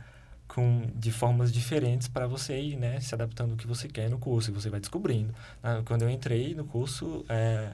com 0.47 0.83
de 0.93 1.11
formas 1.11 1.51
diferentes 1.51 2.07
para 2.07 2.27
você 2.27 2.59
ir, 2.59 2.75
né, 2.75 2.99
se 2.99 3.15
adaptando 3.15 3.51
ao 3.51 3.57
que 3.57 3.65
você 3.65 3.87
quer 3.87 4.09
no 4.09 4.19
curso, 4.19 4.51
e 4.51 4.53
você 4.53 4.69
vai 4.69 4.79
descobrindo. 4.79 5.33
Ah, 5.63 5.81
quando 5.83 6.03
eu 6.03 6.09
entrei 6.09 6.53
no 6.53 6.63
curso, 6.63 7.25
é, 7.27 7.71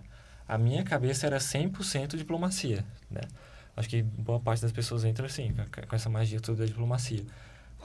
a 0.47 0.58
minha 0.58 0.84
cabeça 0.84 1.28
era 1.28 1.39
100% 1.39 2.15
diplomacia, 2.15 2.86
né? 3.12 3.21
Acho 3.75 3.89
que 3.89 4.01
boa 4.01 4.39
parte 4.39 4.62
das 4.62 4.71
pessoas 4.71 5.03
entra 5.03 5.25
assim, 5.25 5.53
com 5.88 5.95
essa 5.95 6.09
magia 6.09 6.39
toda 6.39 6.59
da 6.59 6.65
diplomacia. 6.65 7.23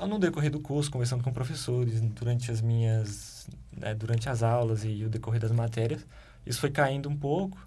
No 0.06 0.18
decorrer 0.18 0.50
do 0.50 0.60
curso, 0.60 0.90
conversando 0.90 1.24
com 1.24 1.32
professores, 1.32 2.00
durante 2.00 2.50
as 2.50 2.60
minhas... 2.60 3.48
Né, 3.76 3.94
durante 3.94 4.28
as 4.28 4.42
aulas 4.42 4.84
e 4.84 5.04
o 5.04 5.08
decorrer 5.08 5.40
das 5.40 5.50
matérias, 5.50 6.06
isso 6.46 6.60
foi 6.60 6.70
caindo 6.70 7.08
um 7.08 7.16
pouco. 7.16 7.58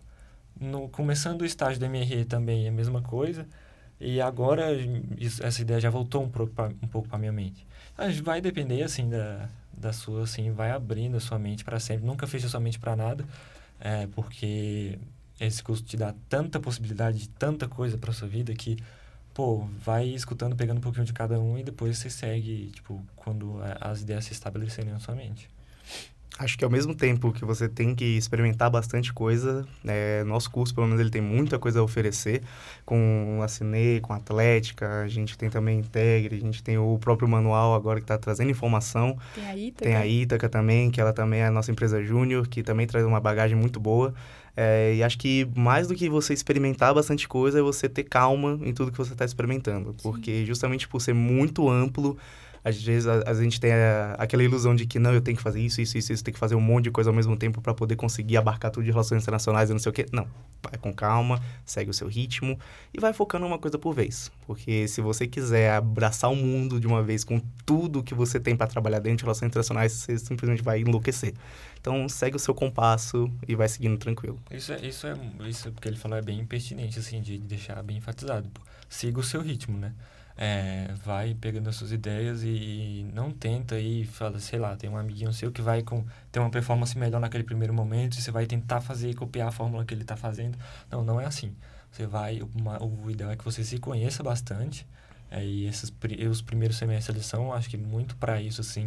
No, 0.59 0.87
começando 0.89 1.41
o 1.41 1.45
estágio 1.45 1.79
do 1.79 1.89
MRE 1.89 2.25
também 2.25 2.65
é 2.65 2.69
a 2.69 2.71
mesma 2.71 3.01
coisa. 3.01 3.45
E 3.99 4.19
agora 4.19 4.73
isso, 5.19 5.45
essa 5.45 5.61
ideia 5.61 5.79
já 5.79 5.89
voltou 5.89 6.23
um 6.23 6.29
pouco 6.29 6.53
para 6.53 6.69
um 6.69 6.87
pouco 6.87 7.17
minha 7.17 7.31
mente. 7.31 7.67
Vai 8.23 8.41
depender 8.41 8.81
assim 8.81 9.07
da, 9.07 9.47
da 9.71 9.93
sua 9.93 10.23
assim, 10.23 10.51
vai 10.51 10.71
abrindo 10.71 11.17
a 11.17 11.19
sua 11.19 11.37
mente 11.37 11.63
para 11.63 11.79
sempre. 11.79 12.05
Nunca 12.05 12.25
fecha 12.25 12.47
a 12.47 12.49
sua 12.49 12.59
mente 12.59 12.79
para 12.79 12.95
nada, 12.95 13.23
é, 13.79 14.07
porque 14.07 14.97
esse 15.47 15.63
curso 15.63 15.83
te 15.83 15.97
dá 15.97 16.13
tanta 16.29 16.59
possibilidade 16.59 17.19
de 17.19 17.29
tanta 17.29 17.67
coisa 17.67 17.97
para 17.97 18.13
sua 18.13 18.27
vida 18.27 18.53
que, 18.53 18.77
pô, 19.33 19.67
vai 19.83 20.07
escutando, 20.07 20.55
pegando 20.55 20.77
um 20.77 20.81
pouquinho 20.81 21.05
de 21.05 21.13
cada 21.13 21.39
um 21.39 21.57
e 21.57 21.63
depois 21.63 21.97
você 21.97 22.09
segue, 22.09 22.71
tipo, 22.73 23.03
quando 23.15 23.59
as 23.79 24.01
ideias 24.01 24.25
se 24.25 24.33
estabelecerem 24.33 24.91
na 24.91 24.99
sua 24.99 25.15
mente. 25.15 25.49
Acho 26.39 26.57
que 26.57 26.63
ao 26.63 26.71
mesmo 26.71 26.95
tempo 26.95 27.31
que 27.31 27.43
você 27.43 27.67
tem 27.67 27.93
que 27.93 28.05
experimentar 28.17 28.69
bastante 28.69 29.13
coisa, 29.13 29.67
é, 29.85 30.23
nosso 30.23 30.49
curso, 30.49 30.73
pelo 30.73 30.87
menos, 30.87 30.99
ele 30.99 31.09
tem 31.09 31.21
muita 31.21 31.59
coisa 31.59 31.81
a 31.81 31.83
oferecer, 31.83 32.41
com 32.85 33.41
a 33.43 33.47
Cine, 33.47 33.99
com 33.99 34.13
a 34.13 34.15
Atlética, 34.15 35.01
a 35.01 35.07
gente 35.07 35.37
tem 35.37 35.49
também 35.49 35.79
Integre, 35.79 36.37
a 36.37 36.39
gente 36.39 36.63
tem 36.63 36.77
o 36.77 36.97
próprio 36.97 37.27
manual 37.27 37.75
agora 37.75 37.99
que 37.99 38.05
está 38.05 38.17
trazendo 38.17 38.49
informação. 38.49 39.17
Tem 39.35 39.45
a 39.45 39.55
Ítaca. 39.55 39.85
Tem 39.85 39.95
a 39.95 40.07
Ítaca 40.07 40.49
também, 40.49 40.89
que 40.89 41.01
ela 41.01 41.13
também 41.13 41.41
é 41.41 41.45
a 41.45 41.51
nossa 41.51 41.69
empresa 41.69 42.01
júnior, 42.01 42.47
que 42.47 42.63
também 42.63 42.87
traz 42.87 43.05
uma 43.05 43.19
bagagem 43.19 43.57
muito 43.57 43.79
boa. 43.79 44.13
É, 44.55 44.95
e 44.95 45.03
acho 45.03 45.17
que 45.17 45.47
mais 45.55 45.87
do 45.87 45.95
que 45.95 46.09
você 46.09 46.33
experimentar 46.33 46.93
bastante 46.93 47.27
coisa, 47.27 47.59
é 47.59 47.61
você 47.61 47.87
ter 47.87 48.03
calma 48.03 48.59
em 48.63 48.73
tudo 48.73 48.91
que 48.91 48.97
você 48.97 49.13
está 49.13 49.25
experimentando. 49.25 49.95
Porque 50.01 50.45
justamente 50.45 50.87
por 50.87 51.01
ser 51.01 51.13
muito 51.13 51.69
amplo, 51.69 52.17
às 52.63 52.81
vezes 52.81 53.07
a, 53.07 53.29
a 53.29 53.33
gente 53.33 53.59
tem 53.59 53.73
a, 53.73 54.15
aquela 54.17 54.43
ilusão 54.43 54.75
de 54.75 54.85
que 54.85 54.99
não, 54.99 55.13
eu 55.13 55.21
tenho 55.21 55.35
que 55.35 55.43
fazer 55.43 55.59
isso, 55.59 55.81
isso, 55.81 55.97
isso, 55.97 56.13
isso, 56.13 56.23
tem 56.23 56.33
que 56.33 56.39
fazer 56.39 56.55
um 56.55 56.61
monte 56.61 56.85
de 56.85 56.91
coisa 56.91 57.09
ao 57.09 57.15
mesmo 57.15 57.35
tempo 57.35 57.61
para 57.61 57.73
poder 57.73 57.95
conseguir 57.95 58.37
abarcar 58.37 58.71
tudo 58.71 58.83
de 58.83 58.91
relações 58.91 59.21
internacionais 59.21 59.69
e 59.69 59.73
não 59.73 59.79
sei 59.79 59.89
o 59.89 59.93
quê. 59.93 60.05
Não, 60.11 60.27
vai 60.61 60.77
com 60.79 60.93
calma, 60.93 61.41
segue 61.65 61.89
o 61.89 61.93
seu 61.93 62.07
ritmo 62.07 62.59
e 62.93 62.99
vai 62.99 63.13
focando 63.13 63.45
uma 63.45 63.57
coisa 63.57 63.77
por 63.77 63.93
vez. 63.93 64.31
Porque 64.45 64.87
se 64.87 65.01
você 65.01 65.27
quiser 65.27 65.71
abraçar 65.71 66.31
o 66.31 66.35
mundo 66.35 66.79
de 66.79 66.87
uma 66.87 67.01
vez 67.01 67.23
com 67.23 67.41
tudo 67.65 68.03
que 68.03 68.13
você 68.13 68.39
tem 68.39 68.55
para 68.55 68.67
trabalhar 68.67 68.99
dentro 68.99 69.17
de 69.17 69.23
relações 69.23 69.47
internacionais, 69.47 69.91
você 69.91 70.17
simplesmente 70.17 70.61
vai 70.61 70.81
enlouquecer. 70.81 71.33
Então, 71.79 72.07
segue 72.07 72.35
o 72.35 72.39
seu 72.39 72.53
compasso 72.53 73.31
e 73.47 73.55
vai 73.55 73.67
seguindo 73.67 73.97
tranquilo. 73.97 74.39
Isso 74.51 74.71
é, 74.71 74.85
isso 74.85 75.07
é, 75.07 75.15
isso 75.47 75.71
que 75.71 75.87
ele 75.87 75.97
falou 75.97 76.17
é 76.17 76.21
bem 76.21 76.45
pertinente, 76.45 76.99
assim, 76.99 77.21
de 77.21 77.39
deixar 77.39 77.81
bem 77.81 77.97
enfatizado. 77.97 78.47
Siga 78.87 79.19
o 79.19 79.23
seu 79.23 79.41
ritmo, 79.41 79.77
né? 79.79 79.93
É, 80.37 80.93
vai 81.03 81.35
pegando 81.35 81.69
as 81.69 81.75
suas 81.75 81.91
ideias 81.91 82.41
e 82.43 83.05
não 83.13 83.31
tenta 83.31 83.79
e 83.79 84.05
fala, 84.05 84.39
sei 84.39 84.57
lá, 84.57 84.75
tem 84.75 84.89
um 84.89 84.97
amiguinho 84.97 85.31
seu 85.33 85.51
que 85.51 85.61
vai 85.61 85.81
com 85.83 86.05
ter 86.31 86.39
uma 86.39 86.49
performance 86.49 86.97
melhor 86.97 87.19
naquele 87.19 87.43
primeiro 87.43 87.73
momento 87.73 88.17
e 88.17 88.21
você 88.21 88.31
vai 88.31 88.45
tentar 88.45 88.81
fazer 88.81 89.09
e 89.09 89.13
copiar 89.13 89.49
a 89.49 89.51
fórmula 89.51 89.85
que 89.85 89.93
ele 89.93 90.01
está 90.01 90.15
fazendo. 90.15 90.57
Não, 90.89 91.03
não 91.03 91.19
é 91.19 91.25
assim. 91.25 91.55
Você 91.91 92.07
vai, 92.07 92.41
uma, 92.55 92.81
o 92.81 93.11
ideal 93.11 93.31
é 93.31 93.35
que 93.35 93.43
você 93.43 93.63
se 93.63 93.77
conheça 93.77 94.23
bastante. 94.23 94.87
É, 95.29 95.43
e 95.45 95.65
esses 95.65 95.93
os 96.29 96.41
primeiros 96.41 96.77
semestres 96.77 97.15
eles 97.15 97.25
são, 97.25 97.53
acho 97.53 97.69
que 97.69 97.77
muito 97.77 98.15
para 98.17 98.41
isso, 98.41 98.59
assim, 98.59 98.85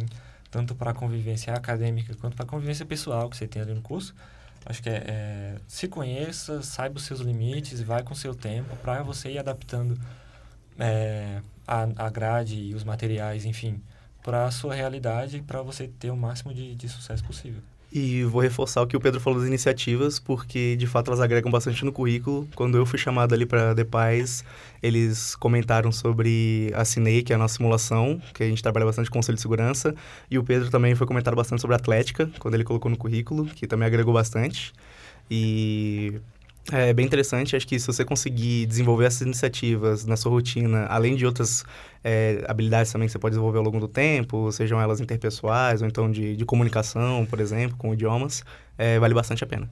tanto 0.51 0.75
para 0.75 0.91
a 0.91 0.93
convivência 0.93 1.53
acadêmica 1.53 2.13
quanto 2.15 2.35
para 2.35 2.45
a 2.45 2.47
convivência 2.47 2.85
pessoal 2.85 3.29
que 3.29 3.37
você 3.37 3.47
tem 3.47 3.61
ali 3.61 3.73
no 3.73 3.81
curso. 3.81 4.13
Acho 4.65 4.81
que 4.81 4.89
é, 4.89 5.03
é 5.07 5.55
se 5.67 5.87
conheça, 5.87 6.61
saiba 6.61 6.97
os 6.97 7.03
seus 7.03 7.19
limites 7.19 7.79
e 7.79 7.83
vai 7.83 8.03
com 8.03 8.13
o 8.13 8.15
seu 8.15 8.33
tempo 8.33 8.75
para 8.77 9.03
você 9.03 9.31
ir 9.31 9.37
adaptando 9.37 9.99
é, 10.79 11.41
a, 11.67 11.87
a 11.95 12.09
grade 12.09 12.55
e 12.55 12.73
os 12.73 12.83
materiais, 12.83 13.45
enfim, 13.45 13.81
para 14.23 14.45
a 14.45 14.51
sua 14.51 14.73
realidade 14.73 15.43
para 15.45 15.61
você 15.61 15.87
ter 15.87 16.09
o 16.09 16.17
máximo 16.17 16.53
de, 16.53 16.75
de 16.75 16.89
sucesso 16.89 17.23
possível. 17.23 17.61
E 17.97 18.25
vou 18.25 18.41
reforçar 18.41 18.81
o 18.81 18.87
que 18.87 18.97
o 18.97 18.99
Pedro 18.99 19.21
falou 19.21 19.39
das 19.39 19.47
iniciativas, 19.47 20.19
porque 20.19 20.75
de 20.75 20.85
fato 20.85 21.07
elas 21.09 21.21
agregam 21.21 21.49
bastante 21.49 21.85
no 21.85 21.93
currículo. 21.93 22.45
Quando 22.53 22.77
eu 22.77 22.85
fui 22.85 22.99
chamado 22.99 23.33
ali 23.33 23.45
para 23.45 23.73
The 23.73 23.85
Paz, 23.85 24.43
eles 24.83 25.33
comentaram 25.35 25.93
sobre 25.93 26.73
a 26.75 26.83
Cinei, 26.83 27.23
que 27.23 27.31
é 27.31 27.37
a 27.37 27.39
nossa 27.39 27.55
simulação, 27.55 28.21
que 28.33 28.43
a 28.43 28.47
gente 28.47 28.61
trabalha 28.61 28.85
bastante 28.85 29.09
com 29.09 29.19
conselho 29.19 29.37
de 29.37 29.41
segurança. 29.41 29.95
E 30.29 30.37
o 30.37 30.43
Pedro 30.43 30.69
também 30.69 30.93
foi 30.93 31.07
comentar 31.07 31.33
bastante 31.35 31.61
sobre 31.61 31.75
a 31.75 31.77
Atlética, 31.77 32.29
quando 32.37 32.55
ele 32.55 32.65
colocou 32.65 32.91
no 32.91 32.97
currículo, 32.97 33.45
que 33.45 33.65
também 33.65 33.87
agregou 33.87 34.13
bastante. 34.13 34.73
E 35.31 36.19
é 36.71 36.93
bem 36.93 37.05
interessante, 37.05 37.55
acho 37.55 37.67
que 37.67 37.79
se 37.79 37.85
você 37.85 38.03
conseguir 38.03 38.65
desenvolver 38.65 39.05
essas 39.05 39.21
iniciativas 39.21 40.05
na 40.05 40.17
sua 40.17 40.31
rotina, 40.31 40.85
além 40.87 41.15
de 41.15 41.25
outras 41.25 41.63
é, 42.03 42.43
habilidades 42.47 42.91
também 42.91 43.07
que 43.07 43.11
você 43.11 43.19
pode 43.19 43.33
desenvolver 43.33 43.59
ao 43.59 43.63
longo 43.63 43.79
do 43.79 43.87
tempo, 43.87 44.51
sejam 44.51 44.81
elas 44.81 44.99
interpessoais 44.99 45.81
ou 45.81 45.87
então 45.87 46.11
de, 46.11 46.35
de 46.35 46.45
comunicação, 46.45 47.25
por 47.25 47.39
exemplo, 47.39 47.77
com 47.77 47.93
idiomas, 47.93 48.43
é, 48.77 48.97
vale 48.97 49.13
bastante 49.13 49.43
a 49.43 49.47
pena. 49.47 49.71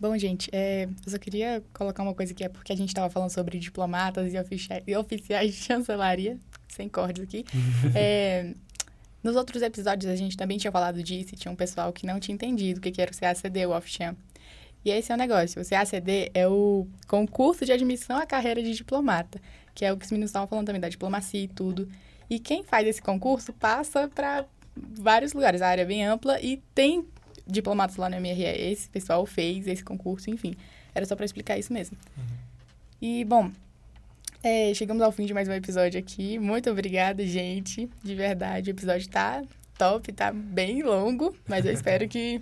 Bom, 0.00 0.16
gente, 0.16 0.48
é, 0.50 0.88
eu 1.04 1.12
só 1.12 1.18
queria 1.18 1.62
colocar 1.74 2.02
uma 2.02 2.14
coisa 2.14 2.32
que 2.32 2.42
é 2.42 2.48
porque 2.48 2.72
a 2.72 2.76
gente 2.76 2.88
estava 2.88 3.10
falando 3.10 3.30
sobre 3.30 3.58
diplomatas 3.58 4.32
e, 4.32 4.38
ofici 4.38 4.68
e, 4.86 4.96
oficiais 4.96 5.54
de 5.54 5.60
chancelaria, 5.60 6.38
sem 6.68 6.88
cordes 6.88 7.22
aqui. 7.22 7.44
é, 7.94 8.54
nos 9.22 9.36
outros 9.36 9.62
episódios 9.62 10.10
a 10.10 10.16
gente 10.16 10.36
também 10.36 10.56
tinha 10.56 10.72
falado 10.72 11.02
disso 11.02 11.34
e 11.34 11.36
tinha 11.36 11.52
um 11.52 11.56
pessoal 11.56 11.92
que 11.92 12.06
não 12.06 12.18
tinha 12.18 12.34
entendido 12.34 12.78
o 12.78 12.82
que, 12.82 12.90
que 12.90 13.02
era 13.02 13.12
o 13.12 13.16
CACD, 13.16 13.66
o 13.66 13.76
Ofchan. 13.76 14.16
E 14.84 14.90
esse 14.90 15.12
é 15.12 15.14
o 15.14 15.18
negócio. 15.18 15.60
O 15.60 15.68
CACD 15.68 16.30
é 16.32 16.48
o 16.48 16.86
concurso 17.06 17.64
de 17.64 17.72
admissão 17.72 18.16
à 18.16 18.26
carreira 18.26 18.62
de 18.62 18.72
diplomata, 18.72 19.40
que 19.74 19.84
é 19.84 19.92
o 19.92 19.96
que 19.96 20.04
os 20.04 20.10
meninos 20.10 20.30
estavam 20.30 20.48
falando 20.48 20.66
também, 20.66 20.80
da 20.80 20.88
diplomacia 20.88 21.42
e 21.42 21.48
tudo. 21.48 21.88
E 22.28 22.38
quem 22.38 22.62
faz 22.62 22.86
esse 22.86 23.02
concurso 23.02 23.52
passa 23.52 24.08
para 24.08 24.46
vários 24.76 25.32
lugares. 25.32 25.60
A 25.60 25.68
área 25.68 25.82
é 25.82 25.84
bem 25.84 26.04
ampla 26.04 26.40
e 26.40 26.62
tem 26.74 27.04
diplomatas 27.46 27.96
lá 27.96 28.08
no 28.08 28.16
MRE. 28.16 28.44
Esse 28.44 28.88
pessoal 28.88 29.26
fez 29.26 29.66
esse 29.66 29.84
concurso, 29.84 30.30
enfim. 30.30 30.54
Era 30.94 31.04
só 31.04 31.14
para 31.14 31.24
explicar 31.24 31.58
isso 31.58 31.72
mesmo. 31.72 31.96
Uhum. 32.16 32.24
E, 33.02 33.24
bom, 33.24 33.50
é, 34.42 34.72
chegamos 34.74 35.02
ao 35.02 35.12
fim 35.12 35.26
de 35.26 35.34
mais 35.34 35.48
um 35.48 35.52
episódio 35.52 35.98
aqui. 35.98 36.38
Muito 36.38 36.70
obrigada, 36.70 37.26
gente. 37.26 37.90
De 38.02 38.14
verdade, 38.14 38.70
o 38.70 38.72
episódio 38.72 39.08
tá 39.08 39.42
top, 39.76 40.12
tá 40.12 40.32
bem 40.32 40.82
longo, 40.82 41.34
mas 41.48 41.64
eu 41.64 41.72
espero 41.72 42.08
que 42.08 42.40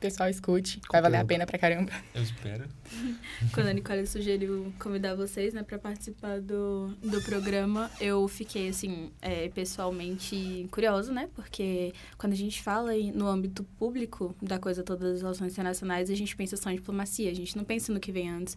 pessoal 0.00 0.30
escute. 0.30 0.80
Vai 0.90 1.02
valer 1.02 1.18
a 1.18 1.24
pena 1.24 1.46
pra 1.46 1.58
caramba. 1.58 1.92
Eu 2.14 2.22
espero. 2.22 2.64
Quando 3.52 3.68
a 3.68 3.72
Nicole 3.72 4.06
sugeriu 4.06 4.72
convidar 4.78 5.14
vocês, 5.14 5.52
né, 5.52 5.62
pra 5.62 5.78
participar 5.78 6.40
do, 6.40 6.88
do 7.02 7.22
programa, 7.22 7.90
eu 8.00 8.26
fiquei, 8.26 8.70
assim, 8.70 9.12
é, 9.20 9.48
pessoalmente 9.50 10.66
curiosa, 10.70 11.12
né? 11.12 11.28
Porque 11.34 11.92
quando 12.16 12.32
a 12.32 12.36
gente 12.36 12.62
fala 12.62 12.92
no 13.14 13.26
âmbito 13.26 13.62
público 13.78 14.34
da 14.40 14.58
coisa 14.58 14.82
todas 14.82 15.16
as 15.16 15.22
relações 15.22 15.52
internacionais, 15.52 16.10
a 16.10 16.14
gente 16.14 16.34
pensa 16.34 16.56
só 16.56 16.70
em 16.70 16.76
diplomacia. 16.76 17.30
A 17.30 17.34
gente 17.34 17.56
não 17.56 17.64
pensa 17.64 17.92
no 17.92 18.00
que 18.00 18.10
vem 18.10 18.30
antes. 18.30 18.56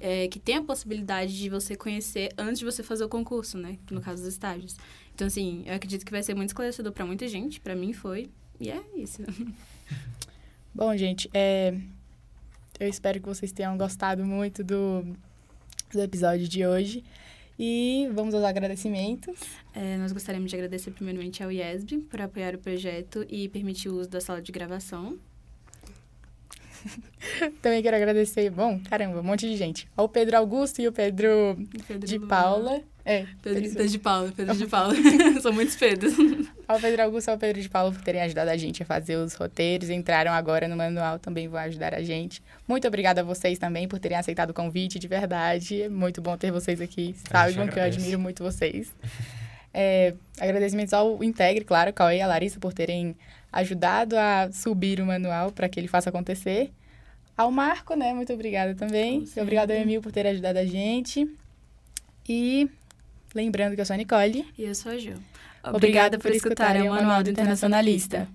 É, 0.00 0.28
que 0.28 0.38
tem 0.38 0.56
a 0.56 0.62
possibilidade 0.62 1.36
de 1.36 1.48
você 1.48 1.74
conhecer 1.74 2.32
antes 2.38 2.60
de 2.60 2.64
você 2.64 2.82
fazer 2.82 3.04
o 3.04 3.08
concurso, 3.08 3.58
né? 3.58 3.78
No 3.90 4.00
caso 4.00 4.22
dos 4.22 4.32
estágios. 4.32 4.76
Então, 5.14 5.26
assim, 5.26 5.64
eu 5.66 5.74
acredito 5.74 6.04
que 6.04 6.12
vai 6.12 6.22
ser 6.22 6.34
muito 6.34 6.50
esclarecedor 6.50 6.92
para 6.92 7.04
muita 7.04 7.26
gente. 7.26 7.60
para 7.60 7.74
mim 7.74 7.92
foi. 7.92 8.30
E 8.60 8.70
é 8.70 8.80
isso. 8.96 9.22
Bom, 10.74 10.96
gente, 10.96 11.30
é... 11.32 11.72
eu 12.80 12.88
espero 12.88 13.20
que 13.20 13.28
vocês 13.28 13.52
tenham 13.52 13.78
gostado 13.78 14.24
muito 14.24 14.64
do, 14.64 15.06
do 15.92 16.00
episódio 16.02 16.48
de 16.48 16.66
hoje. 16.66 17.04
E 17.56 18.10
vamos 18.12 18.34
aos 18.34 18.42
agradecimentos. 18.42 19.38
É, 19.72 19.96
nós 19.96 20.10
gostaríamos 20.10 20.50
de 20.50 20.56
agradecer 20.56 20.90
primeiramente 20.90 21.44
ao 21.44 21.52
IESB 21.52 21.98
por 22.10 22.20
apoiar 22.20 22.56
o 22.56 22.58
projeto 22.58 23.24
e 23.28 23.48
permitir 23.48 23.88
o 23.88 23.94
uso 24.00 24.10
da 24.10 24.20
sala 24.20 24.42
de 24.42 24.50
gravação. 24.50 25.16
Também 27.62 27.80
quero 27.80 27.96
agradecer, 27.96 28.50
bom, 28.50 28.80
caramba, 28.80 29.20
um 29.20 29.22
monte 29.22 29.48
de 29.48 29.56
gente. 29.56 29.88
Ao 29.96 30.08
Pedro 30.08 30.36
Augusto 30.36 30.82
e 30.82 30.88
o 30.88 30.92
Pedro, 30.92 31.56
Pedro 31.86 32.08
de 32.08 32.18
Paula. 32.18 32.82
É, 33.06 33.26
Pedro, 33.42 33.62
Pedro 33.62 33.88
de 33.88 33.98
Paula, 33.98 34.32
Pedro 34.34 34.56
de 34.56 34.66
Paula. 34.66 34.94
São 35.42 35.52
muitos 35.52 35.76
Pedros. 35.76 36.14
Ao 36.66 36.80
Pedro 36.80 37.02
Augusto 37.02 37.28
e 37.28 37.30
ao 37.32 37.38
Pedro 37.38 37.60
de 37.60 37.68
Paula 37.68 37.92
por 37.92 38.00
terem 38.00 38.22
ajudado 38.22 38.50
a 38.50 38.56
gente 38.56 38.82
a 38.82 38.86
fazer 38.86 39.16
os 39.16 39.34
roteiros. 39.34 39.90
Entraram 39.90 40.32
agora 40.32 40.66
no 40.66 40.76
manual, 40.76 41.18
também 41.18 41.46
vão 41.46 41.60
ajudar 41.60 41.94
a 41.94 42.02
gente. 42.02 42.42
Muito 42.66 42.88
obrigada 42.88 43.20
a 43.20 43.24
vocês 43.24 43.58
também 43.58 43.86
por 43.86 43.98
terem 43.98 44.16
aceitado 44.16 44.50
o 44.50 44.54
convite, 44.54 44.98
de 44.98 45.06
verdade. 45.06 45.82
É 45.82 45.88
muito 45.88 46.22
bom 46.22 46.36
ter 46.36 46.50
vocês 46.50 46.80
aqui. 46.80 47.14
Saibam 47.30 47.68
que 47.68 47.78
eu 47.78 47.82
admiro 47.82 48.18
muito 48.18 48.42
vocês. 48.42 48.92
É, 49.76 50.14
agradecimentos 50.38 50.94
ao 50.94 51.24
Integre, 51.24 51.64
claro, 51.64 51.92
Cauê 51.92 52.18
e 52.18 52.20
a 52.20 52.28
Larissa 52.28 52.60
por 52.60 52.72
terem 52.72 53.16
ajudado 53.52 54.16
a 54.16 54.48
subir 54.52 55.00
o 55.00 55.06
manual 55.06 55.50
para 55.50 55.68
que 55.68 55.80
ele 55.80 55.88
faça 55.88 56.10
acontecer. 56.10 56.70
Ao 57.36 57.50
Marco, 57.50 57.96
né? 57.96 58.14
Muito 58.14 58.32
obrigada 58.32 58.76
também. 58.76 59.24
Obrigada 59.36 59.74
ao 59.74 59.80
Emil 59.80 60.00
por 60.00 60.12
ter 60.12 60.28
ajudado 60.28 60.60
a 60.60 60.64
gente. 60.64 61.28
E 62.28 62.70
lembrando 63.34 63.74
que 63.74 63.80
eu 63.80 63.86
sou 63.86 63.94
a 63.94 63.96
Nicole. 63.96 64.46
E 64.56 64.64
eu 64.64 64.74
sou 64.74 64.92
a 64.92 64.96
Gil. 64.96 65.14
Obrigada, 65.62 65.76
Obrigada 65.76 66.18
por 66.18 66.30
escutarem 66.30 66.82
o 66.88 66.92
Manual 66.92 67.22
do 67.22 67.30
Internacionalista. 67.30 68.28